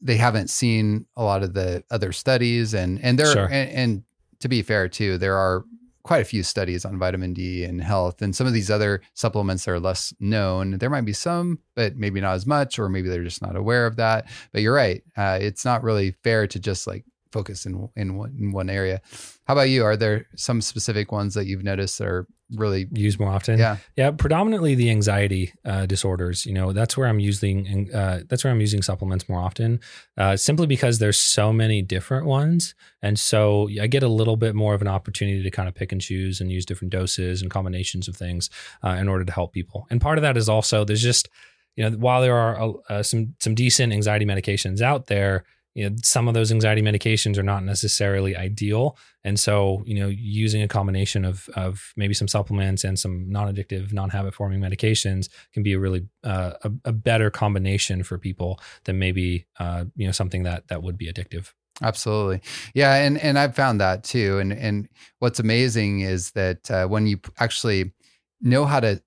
they 0.00 0.16
haven't 0.16 0.48
seen 0.48 1.06
a 1.16 1.24
lot 1.24 1.42
of 1.42 1.54
the 1.54 1.82
other 1.90 2.12
studies, 2.12 2.74
and 2.74 3.00
and 3.02 3.18
there 3.18 3.32
Sure. 3.32 3.46
and, 3.46 3.70
and 3.70 4.02
to 4.40 4.48
be 4.48 4.62
fair 4.62 4.88
too, 4.88 5.18
there 5.18 5.36
are 5.36 5.64
quite 6.02 6.22
a 6.22 6.24
few 6.24 6.42
studies 6.42 6.84
on 6.84 6.98
vitamin 6.98 7.32
D 7.34 7.64
and 7.64 7.82
health, 7.82 8.22
and 8.22 8.34
some 8.34 8.46
of 8.46 8.52
these 8.52 8.70
other 8.70 9.02
supplements 9.14 9.64
that 9.64 9.72
are 9.72 9.80
less 9.80 10.14
known. 10.20 10.78
There 10.78 10.90
might 10.90 11.04
be 11.04 11.12
some, 11.12 11.58
but 11.74 11.96
maybe 11.96 12.20
not 12.20 12.34
as 12.34 12.46
much, 12.46 12.78
or 12.78 12.88
maybe 12.88 13.08
they're 13.08 13.24
just 13.24 13.42
not 13.42 13.56
aware 13.56 13.86
of 13.86 13.96
that. 13.96 14.28
But 14.52 14.62
you're 14.62 14.74
right; 14.74 15.02
uh, 15.16 15.38
it's 15.40 15.64
not 15.64 15.82
really 15.82 16.12
fair 16.22 16.46
to 16.46 16.58
just 16.58 16.86
like 16.86 17.04
focus 17.32 17.66
in 17.66 17.88
in 17.96 18.16
one, 18.16 18.34
in 18.38 18.52
one 18.52 18.70
area. 18.70 19.00
How 19.46 19.54
about 19.54 19.68
you? 19.68 19.84
Are 19.84 19.96
there 19.96 20.26
some 20.36 20.60
specific 20.60 21.12
ones 21.12 21.34
that 21.34 21.46
you've 21.46 21.64
noticed 21.64 21.98
that 21.98 22.08
are 22.08 22.26
really 22.54 22.88
Used 22.92 23.20
more 23.20 23.30
often. 23.30 23.58
yeah 23.58 23.76
Yeah, 23.96 24.10
predominantly 24.10 24.74
the 24.74 24.90
anxiety 24.90 25.52
uh, 25.64 25.86
disorders. 25.86 26.46
You 26.46 26.54
know, 26.54 26.72
that's 26.72 26.96
where 26.96 27.06
I'm 27.06 27.20
using 27.20 27.92
uh, 27.92 28.20
that's 28.28 28.44
where 28.44 28.52
I'm 28.52 28.60
using 28.60 28.82
supplements 28.82 29.28
more 29.28 29.40
often, 29.40 29.80
uh, 30.16 30.36
simply 30.36 30.66
because 30.66 30.98
there's 30.98 31.18
so 31.18 31.52
many 31.52 31.82
different 31.82 32.26
ones, 32.26 32.74
and 33.02 33.18
so 33.18 33.68
I 33.80 33.86
get 33.86 34.02
a 34.02 34.08
little 34.08 34.36
bit 34.36 34.54
more 34.54 34.74
of 34.74 34.82
an 34.82 34.88
opportunity 34.88 35.42
to 35.42 35.50
kind 35.50 35.68
of 35.68 35.74
pick 35.74 35.92
and 35.92 36.00
choose 36.00 36.40
and 36.40 36.50
use 36.50 36.64
different 36.64 36.92
doses 36.92 37.42
and 37.42 37.50
combinations 37.50 38.08
of 38.08 38.16
things 38.16 38.50
uh, 38.82 38.90
in 38.90 39.08
order 39.08 39.24
to 39.24 39.32
help 39.32 39.52
people. 39.52 39.86
And 39.90 40.00
part 40.00 40.18
of 40.18 40.22
that 40.22 40.36
is 40.36 40.48
also 40.48 40.84
there's 40.84 41.02
just 41.02 41.28
you 41.76 41.88
know 41.88 41.96
while 41.96 42.22
there 42.22 42.36
are 42.36 42.74
uh, 42.88 43.02
some 43.02 43.34
some 43.40 43.54
decent 43.54 43.92
anxiety 43.92 44.24
medications 44.24 44.80
out 44.80 45.06
there. 45.06 45.44
You 45.78 45.90
know, 45.90 45.96
some 46.02 46.26
of 46.26 46.34
those 46.34 46.50
anxiety 46.50 46.82
medications 46.82 47.38
are 47.38 47.44
not 47.44 47.62
necessarily 47.62 48.36
ideal, 48.36 48.98
and 49.22 49.38
so, 49.38 49.84
you 49.86 49.94
know, 50.00 50.08
using 50.08 50.60
a 50.60 50.66
combination 50.68 51.24
of 51.24 51.48
of 51.54 51.92
maybe 51.96 52.14
some 52.14 52.26
supplements 52.26 52.82
and 52.82 52.98
some 52.98 53.30
non-addictive, 53.30 53.92
non-habit 53.92 54.34
forming 54.34 54.60
medications 54.60 55.28
can 55.52 55.62
be 55.62 55.74
a 55.74 55.78
really 55.78 56.08
uh, 56.24 56.54
a, 56.64 56.72
a 56.86 56.92
better 56.92 57.30
combination 57.30 58.02
for 58.02 58.18
people 58.18 58.58
than 58.84 58.98
maybe 58.98 59.46
uh, 59.60 59.84
you 59.94 60.06
know 60.06 60.12
something 60.12 60.42
that 60.42 60.66
that 60.66 60.82
would 60.82 60.98
be 60.98 61.06
addictive. 61.12 61.52
Absolutely. 61.80 62.40
Yeah, 62.74 62.94
and 62.96 63.16
and 63.18 63.38
I've 63.38 63.54
found 63.54 63.80
that 63.80 64.02
too. 64.02 64.38
And 64.40 64.52
and 64.52 64.88
what's 65.20 65.38
amazing 65.38 66.00
is 66.00 66.32
that 66.32 66.68
uh, 66.70 66.86
when 66.88 67.06
you 67.06 67.20
actually 67.38 67.92
know 68.40 68.64
how 68.64 68.80
to 68.80 69.00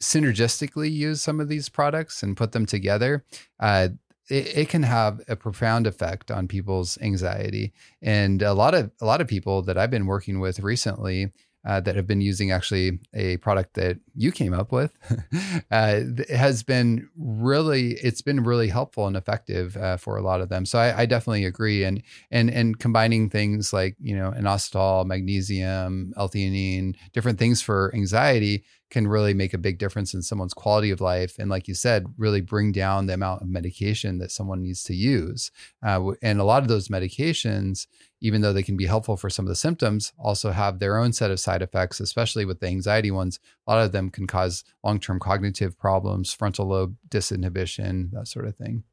synergistically 0.00 0.90
use 0.90 1.20
some 1.20 1.40
of 1.40 1.48
these 1.48 1.68
products 1.68 2.22
and 2.22 2.36
put 2.36 2.52
them 2.52 2.66
together, 2.66 3.24
uh, 3.58 3.88
it, 4.30 4.56
it 4.56 4.68
can 4.68 4.82
have 4.82 5.20
a 5.28 5.36
profound 5.36 5.86
effect 5.86 6.30
on 6.30 6.48
people's 6.48 6.98
anxiety. 7.02 7.72
And 8.00 8.42
a 8.42 8.54
lot 8.54 8.74
of 8.74 8.90
a 9.00 9.04
lot 9.04 9.20
of 9.20 9.28
people 9.28 9.62
that 9.62 9.76
I've 9.76 9.90
been 9.90 10.06
working 10.06 10.40
with 10.40 10.60
recently. 10.60 11.32
Uh, 11.62 11.78
that 11.78 11.94
have 11.94 12.06
been 12.06 12.22
using 12.22 12.50
actually 12.50 12.98
a 13.12 13.36
product 13.36 13.74
that 13.74 13.98
you 14.14 14.32
came 14.32 14.54
up 14.54 14.72
with 14.72 14.96
uh, 15.70 16.00
has 16.30 16.62
been 16.62 17.06
really 17.18 17.98
it's 18.02 18.22
been 18.22 18.42
really 18.42 18.68
helpful 18.68 19.06
and 19.06 19.14
effective 19.14 19.76
uh, 19.76 19.98
for 19.98 20.16
a 20.16 20.22
lot 20.22 20.40
of 20.40 20.48
them. 20.48 20.64
So 20.64 20.78
I, 20.78 21.00
I 21.00 21.04
definitely 21.04 21.44
agree. 21.44 21.84
And 21.84 22.02
and 22.30 22.50
and 22.50 22.78
combining 22.78 23.28
things 23.28 23.74
like 23.74 23.94
you 24.00 24.16
know 24.16 24.32
inositol 24.32 25.04
magnesium 25.04 26.14
l-theanine 26.16 26.96
different 27.12 27.38
things 27.38 27.60
for 27.60 27.94
anxiety 27.94 28.64
can 28.90 29.06
really 29.06 29.34
make 29.34 29.52
a 29.52 29.58
big 29.58 29.78
difference 29.78 30.14
in 30.14 30.22
someone's 30.22 30.54
quality 30.54 30.90
of 30.90 31.00
life. 31.00 31.38
And 31.38 31.50
like 31.50 31.68
you 31.68 31.74
said 31.74 32.06
really 32.16 32.40
bring 32.40 32.72
down 32.72 33.06
the 33.06 33.14
amount 33.14 33.42
of 33.42 33.48
medication 33.48 34.16
that 34.18 34.32
someone 34.32 34.62
needs 34.62 34.82
to 34.84 34.94
use 34.94 35.50
uh, 35.84 36.12
and 36.22 36.40
a 36.40 36.44
lot 36.44 36.62
of 36.62 36.68
those 36.68 36.88
medications 36.88 37.86
even 38.20 38.40
though 38.40 38.52
they 38.52 38.62
can 38.62 38.76
be 38.76 38.86
helpful 38.86 39.16
for 39.16 39.30
some 39.30 39.44
of 39.44 39.48
the 39.48 39.56
symptoms 39.56 40.12
also 40.18 40.50
have 40.50 40.78
their 40.78 40.98
own 40.98 41.12
set 41.12 41.30
of 41.30 41.40
side 41.40 41.62
effects 41.62 42.00
especially 42.00 42.44
with 42.44 42.60
the 42.60 42.66
anxiety 42.66 43.10
ones 43.10 43.38
a 43.66 43.72
lot 43.72 43.84
of 43.84 43.92
them 43.92 44.10
can 44.10 44.26
cause 44.26 44.64
long-term 44.84 45.18
cognitive 45.18 45.78
problems 45.78 46.32
frontal 46.32 46.66
lobe 46.66 46.96
disinhibition 47.08 48.10
that 48.12 48.28
sort 48.28 48.46
of 48.46 48.56
thing 48.56 48.84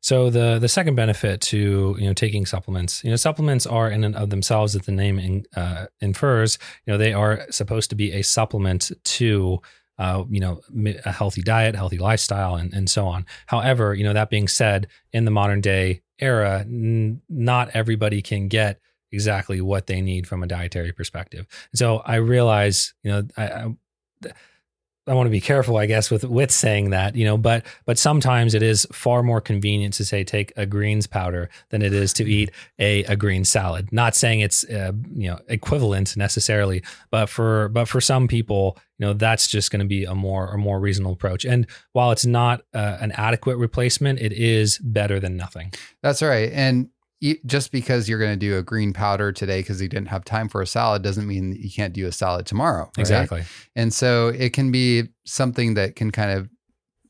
So 0.00 0.30
the 0.30 0.58
the 0.58 0.68
second 0.68 0.94
benefit 0.94 1.40
to 1.42 1.96
you 1.98 2.06
know 2.06 2.12
taking 2.14 2.46
supplements, 2.46 3.02
you 3.04 3.10
know, 3.10 3.16
supplements 3.16 3.66
are 3.66 3.90
in 3.90 4.04
and 4.04 4.16
of 4.16 4.30
themselves, 4.30 4.74
as 4.74 4.82
the 4.82 4.92
name 4.92 5.18
in, 5.18 5.44
uh, 5.56 5.86
infers, 6.00 6.58
you 6.86 6.92
know, 6.92 6.98
they 6.98 7.12
are 7.12 7.46
supposed 7.50 7.90
to 7.90 7.96
be 7.96 8.12
a 8.12 8.22
supplement 8.22 8.92
to. 9.04 9.60
Uh, 9.96 10.24
you 10.28 10.40
know, 10.40 10.60
a 11.04 11.12
healthy 11.12 11.40
diet, 11.40 11.76
healthy 11.76 11.98
lifestyle, 11.98 12.56
and, 12.56 12.74
and 12.74 12.90
so 12.90 13.06
on. 13.06 13.24
However, 13.46 13.94
you 13.94 14.02
know, 14.02 14.12
that 14.12 14.28
being 14.28 14.48
said, 14.48 14.88
in 15.12 15.24
the 15.24 15.30
modern 15.30 15.60
day 15.60 16.02
era, 16.18 16.60
n- 16.60 17.22
not 17.28 17.70
everybody 17.70 18.22
can 18.22 18.48
get 18.48 18.80
exactly 19.12 19.60
what 19.60 19.86
they 19.86 20.00
need 20.00 20.26
from 20.26 20.42
a 20.42 20.46
dietary 20.46 20.92
perspective. 20.92 21.46
So 21.74 21.98
I 21.98 22.16
realize, 22.16 22.94
you 23.02 23.10
know, 23.12 23.22
I, 23.36 23.44
I 23.44 23.66
I 25.06 25.12
want 25.12 25.26
to 25.26 25.30
be 25.30 25.40
careful, 25.40 25.76
I 25.76 25.84
guess, 25.84 26.10
with 26.10 26.24
with 26.24 26.50
saying 26.50 26.90
that, 26.90 27.14
you 27.14 27.26
know, 27.26 27.36
but 27.36 27.66
but 27.84 27.98
sometimes 27.98 28.54
it 28.54 28.62
is 28.62 28.86
far 28.90 29.22
more 29.22 29.40
convenient 29.40 29.94
to 29.94 30.04
say 30.04 30.24
take 30.24 30.52
a 30.56 30.64
greens 30.64 31.06
powder 31.06 31.50
than 31.68 31.82
it 31.82 31.92
is 31.92 32.12
to 32.14 32.24
eat 32.24 32.50
a 32.78 33.04
a 33.04 33.14
green 33.14 33.44
salad. 33.44 33.92
Not 33.92 34.14
saying 34.14 34.40
it's 34.40 34.64
uh, 34.64 34.92
you 35.12 35.28
know 35.28 35.38
equivalent 35.48 36.16
necessarily, 36.16 36.82
but 37.10 37.28
for 37.28 37.68
but 37.68 37.86
for 37.86 38.00
some 38.00 38.28
people, 38.28 38.78
you 38.98 39.06
know, 39.06 39.12
that's 39.12 39.48
just 39.48 39.70
going 39.70 39.80
to 39.80 39.86
be 39.86 40.04
a 40.04 40.14
more 40.14 40.48
a 40.54 40.58
more 40.58 40.80
reasonable 40.80 41.12
approach. 41.12 41.44
And 41.44 41.66
while 41.92 42.10
it's 42.10 42.24
not 42.24 42.62
uh, 42.72 42.96
an 43.00 43.12
adequate 43.12 43.56
replacement, 43.56 44.20
it 44.20 44.32
is 44.32 44.78
better 44.78 45.20
than 45.20 45.36
nothing. 45.36 45.72
That's 46.02 46.22
right. 46.22 46.50
And 46.52 46.88
just 47.46 47.72
because 47.72 48.08
you're 48.08 48.18
going 48.18 48.32
to 48.32 48.36
do 48.36 48.58
a 48.58 48.62
green 48.62 48.92
powder 48.92 49.32
today 49.32 49.60
because 49.60 49.80
you 49.80 49.88
didn't 49.88 50.08
have 50.08 50.24
time 50.24 50.48
for 50.48 50.60
a 50.60 50.66
salad 50.66 51.02
doesn't 51.02 51.26
mean 51.26 51.50
that 51.50 51.60
you 51.60 51.70
can't 51.70 51.94
do 51.94 52.06
a 52.06 52.12
salad 52.12 52.46
tomorrow. 52.46 52.84
right? 52.84 52.98
Exactly. 52.98 53.42
And 53.74 53.92
so 53.92 54.28
it 54.28 54.52
can 54.52 54.70
be 54.70 55.08
something 55.24 55.74
that 55.74 55.96
can 55.96 56.10
kind 56.10 56.32
of 56.32 56.48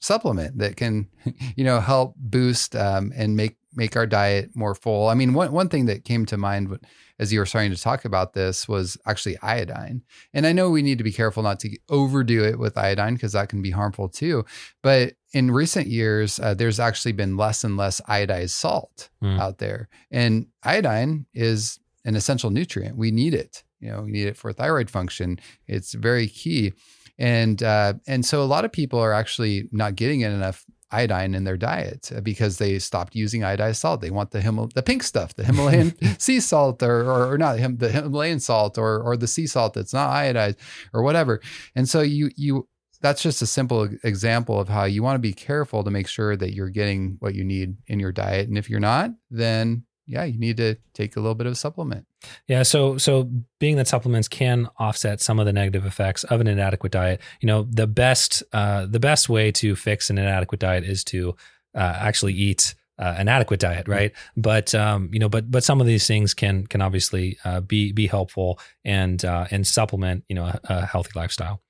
supplement 0.00 0.58
that 0.58 0.76
can, 0.76 1.08
you 1.56 1.64
know, 1.64 1.80
help 1.80 2.14
boost 2.16 2.76
um, 2.76 3.12
and 3.16 3.36
make 3.36 3.56
make 3.74 3.96
our 3.96 4.06
diet 4.06 4.50
more 4.54 4.74
full. 4.74 5.08
I 5.08 5.14
mean, 5.14 5.34
one 5.34 5.52
one 5.52 5.68
thing 5.68 5.86
that 5.86 6.04
came 6.04 6.26
to 6.26 6.36
mind 6.36 6.78
as 7.18 7.32
you 7.32 7.38
were 7.38 7.46
starting 7.46 7.72
to 7.72 7.80
talk 7.80 8.04
about 8.04 8.32
this 8.34 8.66
was 8.68 8.96
actually 9.06 9.36
iodine. 9.40 10.02
And 10.32 10.46
I 10.46 10.52
know 10.52 10.70
we 10.70 10.82
need 10.82 10.98
to 10.98 11.04
be 11.04 11.12
careful 11.12 11.42
not 11.42 11.60
to 11.60 11.78
overdo 11.88 12.42
it 12.44 12.58
with 12.58 12.76
iodine 12.76 13.14
because 13.14 13.32
that 13.32 13.48
can 13.48 13.62
be 13.62 13.70
harmful 13.70 14.08
too. 14.08 14.44
But 14.82 15.14
in 15.32 15.50
recent 15.50 15.86
years, 15.86 16.40
uh, 16.40 16.54
there's 16.54 16.80
actually 16.80 17.12
been 17.12 17.36
less 17.36 17.62
and 17.64 17.76
less 17.76 18.00
iodized 18.08 18.50
salt 18.50 19.10
Mm. 19.22 19.40
out 19.40 19.58
there, 19.58 19.88
and 20.10 20.46
iodine 20.62 21.26
is 21.34 21.78
an 22.04 22.14
essential 22.16 22.50
nutrient. 22.50 22.96
We 22.96 23.10
need 23.10 23.32
it. 23.34 23.64
You 23.80 23.90
know, 23.90 24.02
we 24.02 24.10
need 24.12 24.26
it 24.26 24.36
for 24.36 24.52
thyroid 24.52 24.90
function. 24.90 25.38
It's 25.66 25.94
very 25.94 26.26
key 26.28 26.72
and 27.18 27.62
uh, 27.62 27.94
and 28.08 28.26
so 28.26 28.42
a 28.42 28.44
lot 28.44 28.64
of 28.64 28.72
people 28.72 28.98
are 28.98 29.12
actually 29.12 29.68
not 29.70 29.94
getting 29.94 30.22
it 30.22 30.32
enough 30.32 30.64
iodine 30.90 31.34
in 31.34 31.44
their 31.44 31.56
diet 31.56 32.10
uh, 32.14 32.20
because 32.20 32.58
they 32.58 32.78
stopped 32.78 33.14
using 33.14 33.42
iodized 33.42 33.76
salt. 33.76 34.00
They 34.00 34.10
want 34.10 34.30
the 34.30 34.40
Himal- 34.40 34.72
the 34.72 34.82
pink 34.82 35.02
stuff, 35.02 35.34
the 35.34 35.44
Himalayan 35.44 35.94
sea 36.18 36.40
salt, 36.40 36.82
or, 36.82 37.02
or 37.02 37.32
or 37.32 37.38
not 37.38 37.58
him 37.58 37.76
the 37.76 37.90
Himalayan 37.90 38.40
salt, 38.40 38.78
or 38.78 39.02
or 39.02 39.16
the 39.16 39.26
sea 39.26 39.46
salt 39.46 39.74
that's 39.74 39.94
not 39.94 40.10
iodized, 40.10 40.56
or 40.92 41.02
whatever. 41.02 41.40
And 41.74 41.88
so 41.88 42.00
you 42.00 42.30
you 42.36 42.68
that's 43.00 43.22
just 43.22 43.42
a 43.42 43.46
simple 43.46 43.88
example 44.02 44.58
of 44.58 44.68
how 44.68 44.84
you 44.84 45.02
want 45.02 45.16
to 45.16 45.20
be 45.20 45.34
careful 45.34 45.84
to 45.84 45.90
make 45.90 46.08
sure 46.08 46.36
that 46.36 46.54
you're 46.54 46.70
getting 46.70 47.16
what 47.18 47.34
you 47.34 47.44
need 47.44 47.76
in 47.86 48.00
your 48.00 48.12
diet. 48.12 48.48
And 48.48 48.56
if 48.56 48.70
you're 48.70 48.80
not, 48.80 49.10
then 49.30 49.84
yeah, 50.06 50.24
you 50.24 50.38
need 50.38 50.56
to 50.58 50.76
take 50.92 51.16
a 51.16 51.20
little 51.20 51.34
bit 51.34 51.46
of 51.46 51.52
a 51.52 51.56
supplement. 51.56 52.06
Yeah, 52.46 52.62
so 52.62 52.98
so 52.98 53.30
being 53.58 53.76
that 53.76 53.88
supplements 53.88 54.28
can 54.28 54.68
offset 54.78 55.20
some 55.20 55.38
of 55.38 55.46
the 55.46 55.52
negative 55.52 55.86
effects 55.86 56.24
of 56.24 56.40
an 56.40 56.46
inadequate 56.46 56.92
diet, 56.92 57.20
you 57.40 57.46
know, 57.46 57.66
the 57.70 57.86
best 57.86 58.42
uh, 58.52 58.86
the 58.86 59.00
best 59.00 59.28
way 59.28 59.50
to 59.52 59.76
fix 59.76 60.10
an 60.10 60.18
inadequate 60.18 60.60
diet 60.60 60.84
is 60.84 61.04
to 61.04 61.36
uh, 61.74 61.96
actually 61.98 62.34
eat 62.34 62.74
uh, 62.98 63.14
an 63.16 63.28
adequate 63.28 63.60
diet, 63.60 63.88
right? 63.88 64.12
But 64.36 64.74
um, 64.74 65.10
you 65.12 65.18
know, 65.18 65.28
but 65.28 65.50
but 65.50 65.64
some 65.64 65.80
of 65.80 65.86
these 65.86 66.06
things 66.06 66.34
can 66.34 66.66
can 66.66 66.80
obviously 66.80 67.38
uh, 67.44 67.60
be 67.60 67.92
be 67.92 68.06
helpful 68.06 68.58
and 68.84 69.24
uh, 69.24 69.46
and 69.50 69.66
supplement 69.66 70.24
you 70.28 70.34
know 70.34 70.44
a, 70.44 70.60
a 70.64 70.86
healthy 70.86 71.12
lifestyle. 71.14 71.60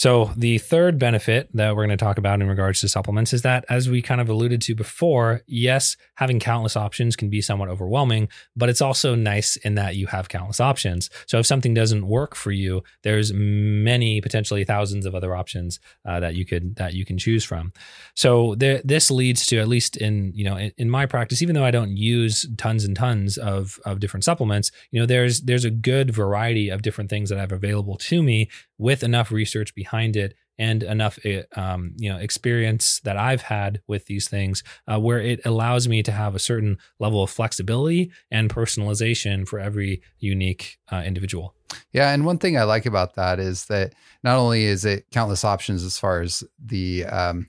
So, 0.00 0.32
the 0.34 0.56
third 0.56 0.98
benefit 0.98 1.50
that 1.52 1.76
we're 1.76 1.84
going 1.84 1.98
to 1.98 2.02
talk 2.02 2.16
about 2.16 2.40
in 2.40 2.48
regards 2.48 2.80
to 2.80 2.88
supplements 2.88 3.34
is 3.34 3.42
that, 3.42 3.66
as 3.68 3.90
we 3.90 4.00
kind 4.00 4.18
of 4.18 4.30
alluded 4.30 4.62
to 4.62 4.74
before, 4.74 5.42
yes, 5.46 5.94
having 6.14 6.40
countless 6.40 6.74
options 6.74 7.16
can 7.16 7.28
be 7.28 7.42
somewhat 7.42 7.68
overwhelming, 7.68 8.30
but 8.56 8.70
it's 8.70 8.80
also 8.80 9.14
nice 9.14 9.56
in 9.56 9.74
that 9.74 9.96
you 9.96 10.06
have 10.06 10.30
countless 10.30 10.58
options. 10.58 11.10
So, 11.26 11.38
if 11.38 11.44
something 11.44 11.74
doesn't 11.74 12.08
work 12.08 12.34
for 12.34 12.50
you, 12.50 12.82
there's 13.02 13.34
many, 13.34 14.22
potentially 14.22 14.64
thousands 14.64 15.04
of 15.04 15.14
other 15.14 15.36
options 15.36 15.78
uh, 16.06 16.18
that 16.20 16.34
you 16.34 16.46
could 16.46 16.76
that 16.76 16.94
you 16.94 17.04
can 17.04 17.18
choose 17.18 17.44
from. 17.44 17.70
So, 18.14 18.54
there, 18.54 18.80
this 18.82 19.10
leads 19.10 19.44
to, 19.48 19.58
at 19.58 19.68
least 19.68 19.98
in 19.98 20.32
you 20.34 20.46
know 20.46 20.56
in, 20.56 20.72
in 20.78 20.88
my 20.88 21.04
practice, 21.04 21.42
even 21.42 21.54
though 21.54 21.66
I 21.66 21.72
don't 21.72 21.94
use 21.94 22.48
tons 22.56 22.86
and 22.86 22.96
tons 22.96 23.36
of 23.36 23.78
of 23.84 24.00
different 24.00 24.24
supplements, 24.24 24.72
you 24.92 24.98
know, 24.98 25.04
there's 25.04 25.42
there's 25.42 25.66
a 25.66 25.70
good 25.70 26.10
variety 26.10 26.70
of 26.70 26.80
different 26.80 27.10
things 27.10 27.28
that 27.28 27.36
I 27.36 27.42
have 27.42 27.52
available 27.52 27.98
to 27.98 28.22
me 28.22 28.48
with 28.78 29.02
enough 29.02 29.30
research 29.30 29.74
behind 29.74 29.89
it 29.92 30.34
and 30.58 30.82
enough 30.82 31.18
eh, 31.24 31.42
um, 31.56 31.94
you 31.96 32.12
know 32.12 32.18
experience 32.18 33.00
that 33.00 33.16
I've 33.16 33.42
had 33.42 33.80
with 33.88 34.06
these 34.06 34.28
things 34.28 34.62
uh, 34.86 35.00
where 35.00 35.20
it 35.20 35.40
allows 35.44 35.88
me 35.88 36.02
to 36.02 36.12
have 36.12 36.34
a 36.34 36.38
certain 36.38 36.76
level 36.98 37.22
of 37.22 37.30
flexibility 37.30 38.12
and 38.30 38.50
personalization 38.50 39.48
for 39.48 39.58
every 39.58 40.02
unique 40.18 40.78
uh, 40.92 41.02
individual. 41.04 41.54
Yeah, 41.92 42.12
and 42.12 42.26
one 42.26 42.38
thing 42.38 42.58
I 42.58 42.64
like 42.64 42.84
about 42.84 43.14
that 43.14 43.38
is 43.38 43.66
that 43.66 43.94
not 44.22 44.36
only 44.36 44.64
is 44.64 44.84
it 44.84 45.06
countless 45.10 45.44
options 45.44 45.82
as 45.82 45.98
far 45.98 46.20
as 46.20 46.44
the 46.62 47.06
um, 47.06 47.46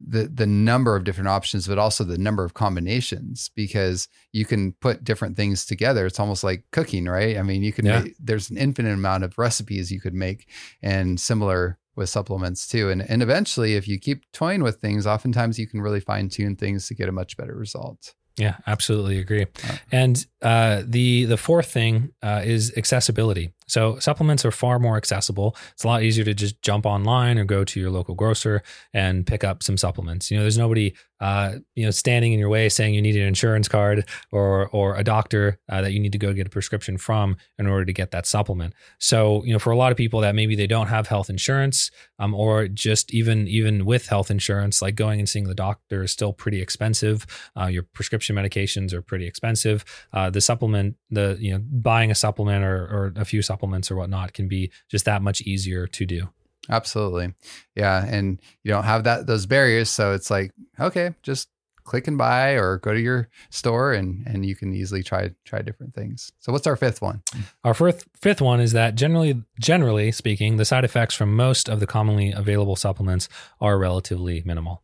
the 0.00 0.24
the 0.24 0.46
number 0.46 0.96
of 0.96 1.04
different 1.04 1.28
options, 1.28 1.68
but 1.68 1.78
also 1.78 2.04
the 2.04 2.18
number 2.18 2.44
of 2.44 2.54
combinations 2.54 3.50
because 3.54 4.08
you 4.32 4.44
can 4.44 4.72
put 4.72 5.04
different 5.04 5.36
things 5.36 5.66
together. 5.66 6.06
It's 6.06 6.20
almost 6.20 6.42
like 6.42 6.64
cooking, 6.72 7.06
right? 7.06 7.36
I 7.36 7.42
mean, 7.42 7.62
you 7.62 7.72
can 7.72 7.86
yeah. 7.86 8.00
make, 8.00 8.14
there's 8.18 8.50
an 8.50 8.56
infinite 8.56 8.94
amount 8.94 9.24
of 9.24 9.36
recipes 9.38 9.92
you 9.92 10.00
could 10.00 10.14
make, 10.14 10.48
and 10.82 11.20
similar 11.20 11.78
with 11.96 12.08
supplements 12.08 12.66
too. 12.66 12.88
And 12.88 13.02
and 13.02 13.22
eventually, 13.22 13.76
if 13.76 13.86
you 13.86 13.98
keep 13.98 14.24
toying 14.32 14.62
with 14.62 14.80
things, 14.80 15.06
oftentimes 15.06 15.58
you 15.58 15.66
can 15.66 15.82
really 15.82 16.00
fine 16.00 16.28
tune 16.28 16.56
things 16.56 16.88
to 16.88 16.94
get 16.94 17.08
a 17.08 17.12
much 17.12 17.36
better 17.36 17.54
result. 17.54 18.14
Yeah, 18.36 18.56
absolutely 18.66 19.18
agree. 19.18 19.46
And 19.92 20.24
uh, 20.40 20.82
the 20.86 21.26
the 21.26 21.36
fourth 21.36 21.70
thing 21.70 22.12
uh, 22.22 22.42
is 22.44 22.72
accessibility. 22.76 23.52
So 23.70 23.98
supplements 24.00 24.44
are 24.44 24.50
far 24.50 24.78
more 24.78 24.96
accessible. 24.96 25.56
It's 25.72 25.84
a 25.84 25.86
lot 25.86 26.02
easier 26.02 26.24
to 26.24 26.34
just 26.34 26.60
jump 26.62 26.86
online 26.86 27.38
or 27.38 27.44
go 27.44 27.64
to 27.64 27.80
your 27.80 27.90
local 27.90 28.14
grocer 28.14 28.62
and 28.92 29.26
pick 29.26 29.44
up 29.44 29.62
some 29.62 29.76
supplements. 29.76 30.30
You 30.30 30.36
know, 30.36 30.42
there's 30.42 30.58
nobody 30.58 30.94
uh, 31.20 31.56
you 31.74 31.84
know 31.84 31.90
standing 31.90 32.32
in 32.32 32.38
your 32.38 32.48
way 32.48 32.68
saying 32.68 32.94
you 32.94 33.02
need 33.02 33.14
an 33.14 33.22
insurance 33.22 33.68
card 33.68 34.08
or 34.32 34.68
or 34.68 34.96
a 34.96 35.04
doctor 35.04 35.58
uh, 35.68 35.82
that 35.82 35.92
you 35.92 36.00
need 36.00 36.12
to 36.12 36.18
go 36.18 36.32
get 36.32 36.46
a 36.46 36.50
prescription 36.50 36.96
from 36.96 37.36
in 37.58 37.66
order 37.66 37.84
to 37.84 37.92
get 37.92 38.10
that 38.10 38.26
supplement. 38.26 38.74
So 38.98 39.44
you 39.44 39.52
know, 39.52 39.58
for 39.58 39.70
a 39.70 39.76
lot 39.76 39.92
of 39.92 39.98
people 39.98 40.20
that 40.20 40.34
maybe 40.34 40.56
they 40.56 40.66
don't 40.66 40.88
have 40.88 41.08
health 41.08 41.30
insurance, 41.30 41.90
um, 42.18 42.34
or 42.34 42.68
just 42.68 43.12
even 43.12 43.46
even 43.48 43.84
with 43.84 44.08
health 44.08 44.30
insurance, 44.30 44.80
like 44.80 44.94
going 44.94 45.20
and 45.20 45.28
seeing 45.28 45.46
the 45.46 45.54
doctor 45.54 46.02
is 46.02 46.10
still 46.10 46.32
pretty 46.32 46.60
expensive. 46.60 47.26
Uh, 47.56 47.66
your 47.66 47.82
prescription 47.82 48.34
medications 48.34 48.92
are 48.92 49.02
pretty 49.02 49.26
expensive. 49.26 49.84
Uh, 50.12 50.30
the 50.30 50.40
supplement, 50.40 50.96
the 51.10 51.36
you 51.38 51.52
know, 51.52 51.62
buying 51.70 52.10
a 52.10 52.14
supplement 52.14 52.64
or 52.64 52.82
or 52.84 53.12
a 53.16 53.24
few 53.24 53.42
supplements 53.42 53.59
supplements 53.60 53.90
or 53.90 53.96
whatnot 53.96 54.32
can 54.32 54.48
be 54.48 54.70
just 54.88 55.04
that 55.04 55.22
much 55.22 55.42
easier 55.42 55.86
to 55.86 56.06
do. 56.06 56.28
Absolutely. 56.68 57.34
Yeah. 57.74 58.04
And 58.06 58.40
you 58.62 58.72
don't 58.72 58.84
have 58.84 59.04
that 59.04 59.26
those 59.26 59.46
barriers. 59.46 59.90
So 59.90 60.12
it's 60.12 60.30
like, 60.30 60.52
okay, 60.78 61.14
just 61.22 61.48
click 61.84 62.06
and 62.06 62.16
buy 62.16 62.52
or 62.52 62.78
go 62.78 62.92
to 62.94 63.00
your 63.00 63.28
store 63.50 63.92
and 63.92 64.24
and 64.26 64.46
you 64.46 64.54
can 64.54 64.72
easily 64.72 65.02
try 65.02 65.30
try 65.44 65.60
different 65.60 65.94
things. 65.94 66.32
So 66.38 66.52
what's 66.52 66.66
our 66.66 66.76
fifth 66.76 67.02
one? 67.02 67.22
Our 67.64 67.74
fifth 67.74 68.04
fifth 68.14 68.40
one 68.40 68.60
is 68.60 68.72
that 68.72 68.94
generally 68.94 69.42
generally 69.58 70.12
speaking, 70.12 70.56
the 70.56 70.64
side 70.64 70.84
effects 70.84 71.14
from 71.14 71.34
most 71.34 71.68
of 71.68 71.80
the 71.80 71.86
commonly 71.86 72.32
available 72.32 72.76
supplements 72.76 73.28
are 73.60 73.78
relatively 73.78 74.42
minimal. 74.44 74.82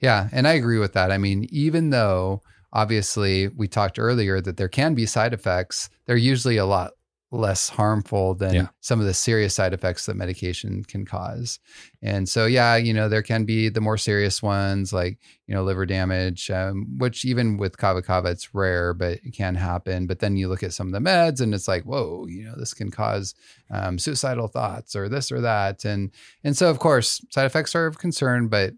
Yeah, 0.00 0.28
and 0.32 0.46
I 0.46 0.52
agree 0.52 0.78
with 0.78 0.92
that. 0.92 1.10
I 1.10 1.18
mean, 1.18 1.46
even 1.50 1.90
though 1.90 2.42
obviously 2.72 3.48
we 3.48 3.68
talked 3.68 3.98
earlier 3.98 4.40
that 4.40 4.56
there 4.56 4.68
can 4.68 4.94
be 4.94 5.06
side 5.06 5.32
effects, 5.32 5.88
they're 6.04 6.16
usually 6.16 6.56
a 6.56 6.66
lot 6.66 6.92
less 7.32 7.70
harmful 7.70 8.34
than 8.34 8.54
yeah. 8.54 8.66
some 8.80 9.00
of 9.00 9.06
the 9.06 9.14
serious 9.14 9.54
side 9.54 9.72
effects 9.72 10.04
that 10.04 10.16
medication 10.16 10.84
can 10.84 11.06
cause. 11.06 11.58
And 12.02 12.28
so, 12.28 12.44
yeah, 12.44 12.76
you 12.76 12.92
know, 12.92 13.08
there 13.08 13.22
can 13.22 13.44
be 13.44 13.70
the 13.70 13.80
more 13.80 13.96
serious 13.96 14.42
ones 14.42 14.92
like, 14.92 15.18
you 15.46 15.54
know, 15.54 15.64
liver 15.64 15.86
damage, 15.86 16.50
um, 16.50 16.98
which 16.98 17.24
even 17.24 17.56
with 17.56 17.78
kava 17.78 18.02
kava, 18.02 18.28
it's 18.28 18.54
rare, 18.54 18.92
but 18.92 19.18
it 19.24 19.32
can 19.32 19.54
happen. 19.54 20.06
But 20.06 20.18
then 20.18 20.36
you 20.36 20.48
look 20.48 20.62
at 20.62 20.74
some 20.74 20.88
of 20.88 20.92
the 20.92 21.10
meds 21.10 21.40
and 21.40 21.54
it's 21.54 21.68
like, 21.68 21.84
whoa, 21.84 22.26
you 22.28 22.44
know, 22.44 22.54
this 22.56 22.74
can 22.74 22.90
cause 22.90 23.34
um, 23.70 23.98
suicidal 23.98 24.48
thoughts 24.48 24.94
or 24.94 25.08
this 25.08 25.32
or 25.32 25.40
that. 25.40 25.86
And, 25.86 26.10
and 26.44 26.54
so, 26.54 26.68
of 26.68 26.78
course, 26.78 27.24
side 27.30 27.46
effects 27.46 27.74
are 27.74 27.86
of 27.86 27.98
concern, 27.98 28.48
but 28.48 28.74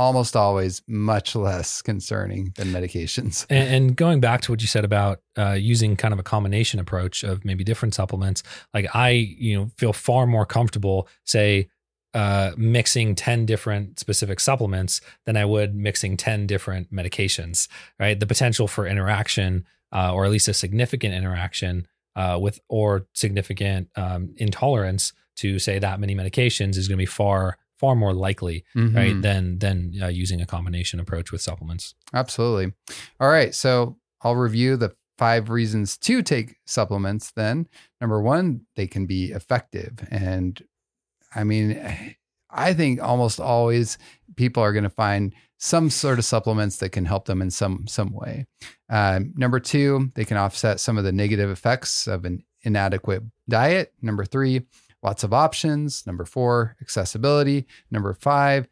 almost 0.00 0.34
always 0.34 0.80
much 0.88 1.36
less 1.36 1.82
concerning 1.82 2.52
than 2.56 2.68
medications. 2.68 3.46
And, 3.50 3.74
and 3.74 3.96
going 3.96 4.20
back 4.20 4.40
to 4.42 4.52
what 4.52 4.62
you 4.62 4.66
said 4.66 4.84
about 4.84 5.20
uh, 5.36 5.52
using 5.52 5.94
kind 5.94 6.14
of 6.14 6.18
a 6.18 6.22
combination 6.22 6.80
approach 6.80 7.22
of 7.22 7.44
maybe 7.44 7.64
different 7.64 7.94
supplements, 7.94 8.42
like 8.72 8.86
I, 8.94 9.10
you 9.10 9.56
know, 9.56 9.70
feel 9.76 9.92
far 9.92 10.26
more 10.26 10.46
comfortable, 10.46 11.06
say, 11.26 11.68
uh, 12.14 12.52
mixing 12.56 13.14
10 13.14 13.44
different 13.44 13.98
specific 13.98 14.40
supplements 14.40 15.02
than 15.26 15.36
I 15.36 15.44
would 15.44 15.74
mixing 15.74 16.16
10 16.16 16.46
different 16.46 16.92
medications, 16.92 17.68
right? 17.98 18.18
The 18.18 18.26
potential 18.26 18.66
for 18.66 18.86
interaction, 18.86 19.66
uh, 19.92 20.14
or 20.14 20.24
at 20.24 20.30
least 20.30 20.48
a 20.48 20.54
significant 20.54 21.14
interaction 21.14 21.86
uh, 22.16 22.38
with, 22.40 22.58
or 22.68 23.06
significant 23.14 23.90
um, 23.96 24.34
intolerance 24.38 25.12
to 25.36 25.58
say 25.58 25.78
that 25.78 26.00
many 26.00 26.14
medications 26.14 26.76
is 26.76 26.88
going 26.88 26.96
to 26.96 27.02
be 27.02 27.06
far 27.06 27.58
far 27.80 27.96
more 27.96 28.12
likely, 28.12 28.64
mm-hmm. 28.76 28.96
right, 28.96 29.22
than 29.22 29.58
than 29.58 29.92
uh, 30.02 30.08
using 30.08 30.40
a 30.40 30.46
combination 30.46 31.00
approach 31.00 31.32
with 31.32 31.40
supplements. 31.40 31.94
Absolutely. 32.12 32.74
All 33.18 33.28
right, 33.28 33.54
so 33.54 33.96
I'll 34.20 34.36
review 34.36 34.76
the 34.76 34.94
five 35.16 35.48
reasons 35.48 35.96
to 35.98 36.22
take 36.22 36.56
supplements. 36.66 37.32
Then, 37.32 37.66
number 38.00 38.20
one, 38.20 38.66
they 38.76 38.86
can 38.86 39.06
be 39.06 39.32
effective, 39.32 40.06
and 40.10 40.62
I 41.34 41.44
mean, 41.44 41.80
I 42.52 42.74
think 42.74 43.00
almost 43.00 43.40
always 43.40 43.96
people 44.36 44.62
are 44.62 44.72
going 44.72 44.84
to 44.84 44.90
find 44.90 45.34
some 45.56 45.88
sort 45.88 46.18
of 46.18 46.24
supplements 46.24 46.78
that 46.78 46.90
can 46.90 47.04
help 47.04 47.26
them 47.26 47.40
in 47.40 47.50
some 47.50 47.86
some 47.86 48.12
way. 48.12 48.46
Uh, 48.90 49.20
number 49.34 49.60
two, 49.60 50.10
they 50.14 50.24
can 50.24 50.36
offset 50.36 50.80
some 50.80 50.98
of 50.98 51.04
the 51.04 51.12
negative 51.12 51.48
effects 51.48 52.06
of 52.06 52.24
an 52.24 52.44
inadequate 52.62 53.22
diet. 53.48 53.92
Number 54.02 54.24
three, 54.24 54.62
lots 55.02 55.24
of 55.24 55.32
options. 55.32 56.06
Number 56.06 56.24
four, 56.24 56.76
accessibility. 56.80 57.66
Number 57.90 58.14
five, 58.14 58.68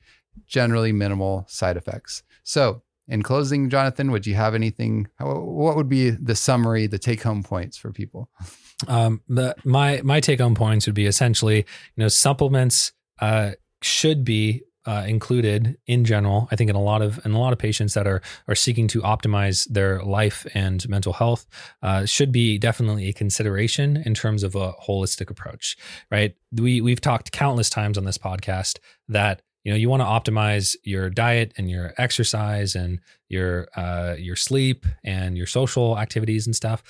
generally 0.46 0.92
minimal 0.92 1.44
side 1.48 1.76
effects. 1.76 2.22
So, 2.42 2.82
in 3.10 3.22
closing, 3.22 3.70
Jonathan, 3.70 4.10
would 4.10 4.26
you 4.26 4.34
have 4.34 4.54
anything? 4.54 5.08
What 5.18 5.76
would 5.76 5.88
be 5.88 6.10
the 6.10 6.34
summary, 6.34 6.86
the 6.86 6.98
take 6.98 7.22
home 7.22 7.42
points 7.42 7.76
for 7.76 7.92
people? 7.92 8.30
Um, 8.86 9.22
the 9.28 9.56
my 9.64 10.00
my 10.04 10.20
take 10.20 10.38
home 10.38 10.54
points 10.54 10.86
would 10.86 10.94
be 10.94 11.06
essentially, 11.06 11.56
you 11.56 11.64
know, 11.96 12.06
supplements 12.06 12.92
uh, 13.18 13.54
should 13.82 14.24
be 14.24 14.62
uh, 14.88 15.05
included 15.07 15.77
in 15.87 16.03
general. 16.03 16.48
I 16.51 16.57
think 16.57 16.70
in 16.70 16.77
a 16.77 16.83
lot 16.83 17.03
of 17.03 17.24
in 17.27 17.33
a 17.33 17.38
lot 17.38 17.53
of 17.53 17.59
patients 17.59 17.92
that 17.92 18.07
are 18.07 18.22
are 18.48 18.55
seeking 18.55 18.88
to 18.88 19.03
optimize 19.03 19.68
their 19.68 20.03
life 20.03 20.46
and 20.55 20.88
mental 20.88 21.12
health 21.12 21.46
uh, 21.83 22.07
should 22.07 22.33
be 22.33 22.57
definitely 22.57 23.09
a 23.09 23.12
consideration 23.12 23.98
in 23.98 24.14
terms 24.14 24.42
of 24.42 24.55
a 24.55 24.72
holistic 24.72 25.29
approach. 25.29 25.77
Right? 26.11 26.35
We 26.53 26.81
we've 26.81 27.03
talked 27.03 27.33
countless 27.33 27.68
times 27.68 27.98
on 27.98 28.07
this 28.07 28.16
podcast 28.16 28.79
that 29.09 29.42
you 29.62 29.72
know 29.72 29.77
you 29.77 29.90
want 29.90 30.01
to 30.01 30.07
optimize 30.07 30.74
your 30.85 31.11
diet 31.11 31.53
and 31.59 31.70
your 31.70 31.92
exercise 31.98 32.74
and 32.74 33.01
your 33.29 33.68
uh, 33.77 34.14
your 34.18 34.37
sleep 34.37 34.87
and 35.05 35.37
your 35.37 35.46
social 35.46 35.98
activities 35.98 36.46
and 36.46 36.57
stuff 36.57 36.83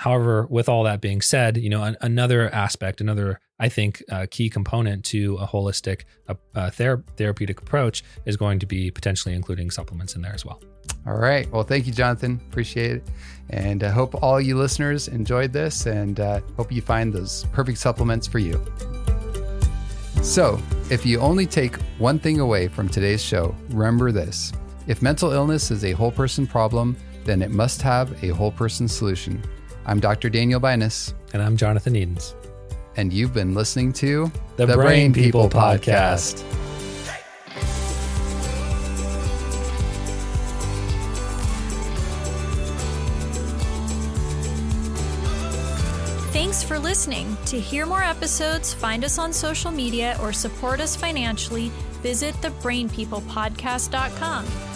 However, 0.00 0.46
with 0.48 0.66
all 0.66 0.84
that 0.84 1.02
being 1.02 1.20
said, 1.20 1.58
you 1.58 1.68
know, 1.68 1.82
an, 1.82 1.94
another 2.00 2.48
aspect, 2.54 3.02
another, 3.02 3.38
I 3.58 3.68
think, 3.68 4.02
uh, 4.10 4.24
key 4.30 4.48
component 4.48 5.04
to 5.06 5.36
a 5.36 5.46
holistic 5.46 6.04
uh, 6.26 6.36
uh, 6.54 6.70
ther- 6.70 7.04
therapeutic 7.18 7.60
approach 7.60 8.02
is 8.24 8.38
going 8.38 8.60
to 8.60 8.66
be 8.66 8.90
potentially 8.90 9.34
including 9.34 9.70
supplements 9.70 10.16
in 10.16 10.22
there 10.22 10.32
as 10.32 10.42
well. 10.42 10.62
All 11.06 11.18
right. 11.18 11.52
Well, 11.52 11.64
thank 11.64 11.86
you, 11.86 11.92
Jonathan. 11.92 12.40
Appreciate 12.48 12.92
it. 12.92 13.02
And 13.50 13.84
I 13.84 13.90
hope 13.90 14.14
all 14.22 14.40
you 14.40 14.56
listeners 14.56 15.06
enjoyed 15.06 15.52
this 15.52 15.84
and 15.84 16.18
uh, 16.18 16.40
hope 16.56 16.72
you 16.72 16.80
find 16.80 17.12
those 17.12 17.44
perfect 17.52 17.76
supplements 17.76 18.26
for 18.26 18.38
you. 18.38 18.58
So, 20.22 20.58
if 20.90 21.04
you 21.04 21.20
only 21.20 21.44
take 21.44 21.76
one 21.98 22.18
thing 22.18 22.40
away 22.40 22.68
from 22.68 22.88
today's 22.88 23.22
show, 23.22 23.54
remember 23.68 24.12
this 24.12 24.50
if 24.86 25.02
mental 25.02 25.32
illness 25.32 25.70
is 25.70 25.84
a 25.84 25.92
whole 25.92 26.10
person 26.10 26.46
problem, 26.46 26.96
then 27.24 27.42
it 27.42 27.50
must 27.50 27.82
have 27.82 28.24
a 28.24 28.28
whole 28.28 28.50
person 28.50 28.88
solution. 28.88 29.42
I'm 29.86 30.00
Dr. 30.00 30.28
Daniel 30.30 30.60
Binus. 30.60 31.14
And 31.32 31.42
I'm 31.42 31.56
Jonathan 31.56 31.96
Edens. 31.96 32.34
And 32.96 33.12
you've 33.12 33.32
been 33.32 33.54
listening 33.54 33.92
to 33.94 34.30
the, 34.56 34.66
the 34.66 34.74
Brain, 34.74 35.12
Brain, 35.12 35.24
People, 35.24 35.48
People 35.48 35.60
Podcast. 35.60 36.42
Podcast. 36.42 36.56
Thanks 46.32 46.62
for 46.62 46.78
listening. 46.78 47.36
To 47.46 47.58
hear 47.60 47.86
more 47.86 48.02
episodes, 48.02 48.74
find 48.74 49.04
us 49.04 49.18
on 49.18 49.32
social 49.32 49.70
media, 49.70 50.18
or 50.20 50.32
support 50.32 50.80
us 50.80 50.96
financially, 50.96 51.68
visit 52.02 52.34
thebrainpeoplepodcast.com. 52.36 54.69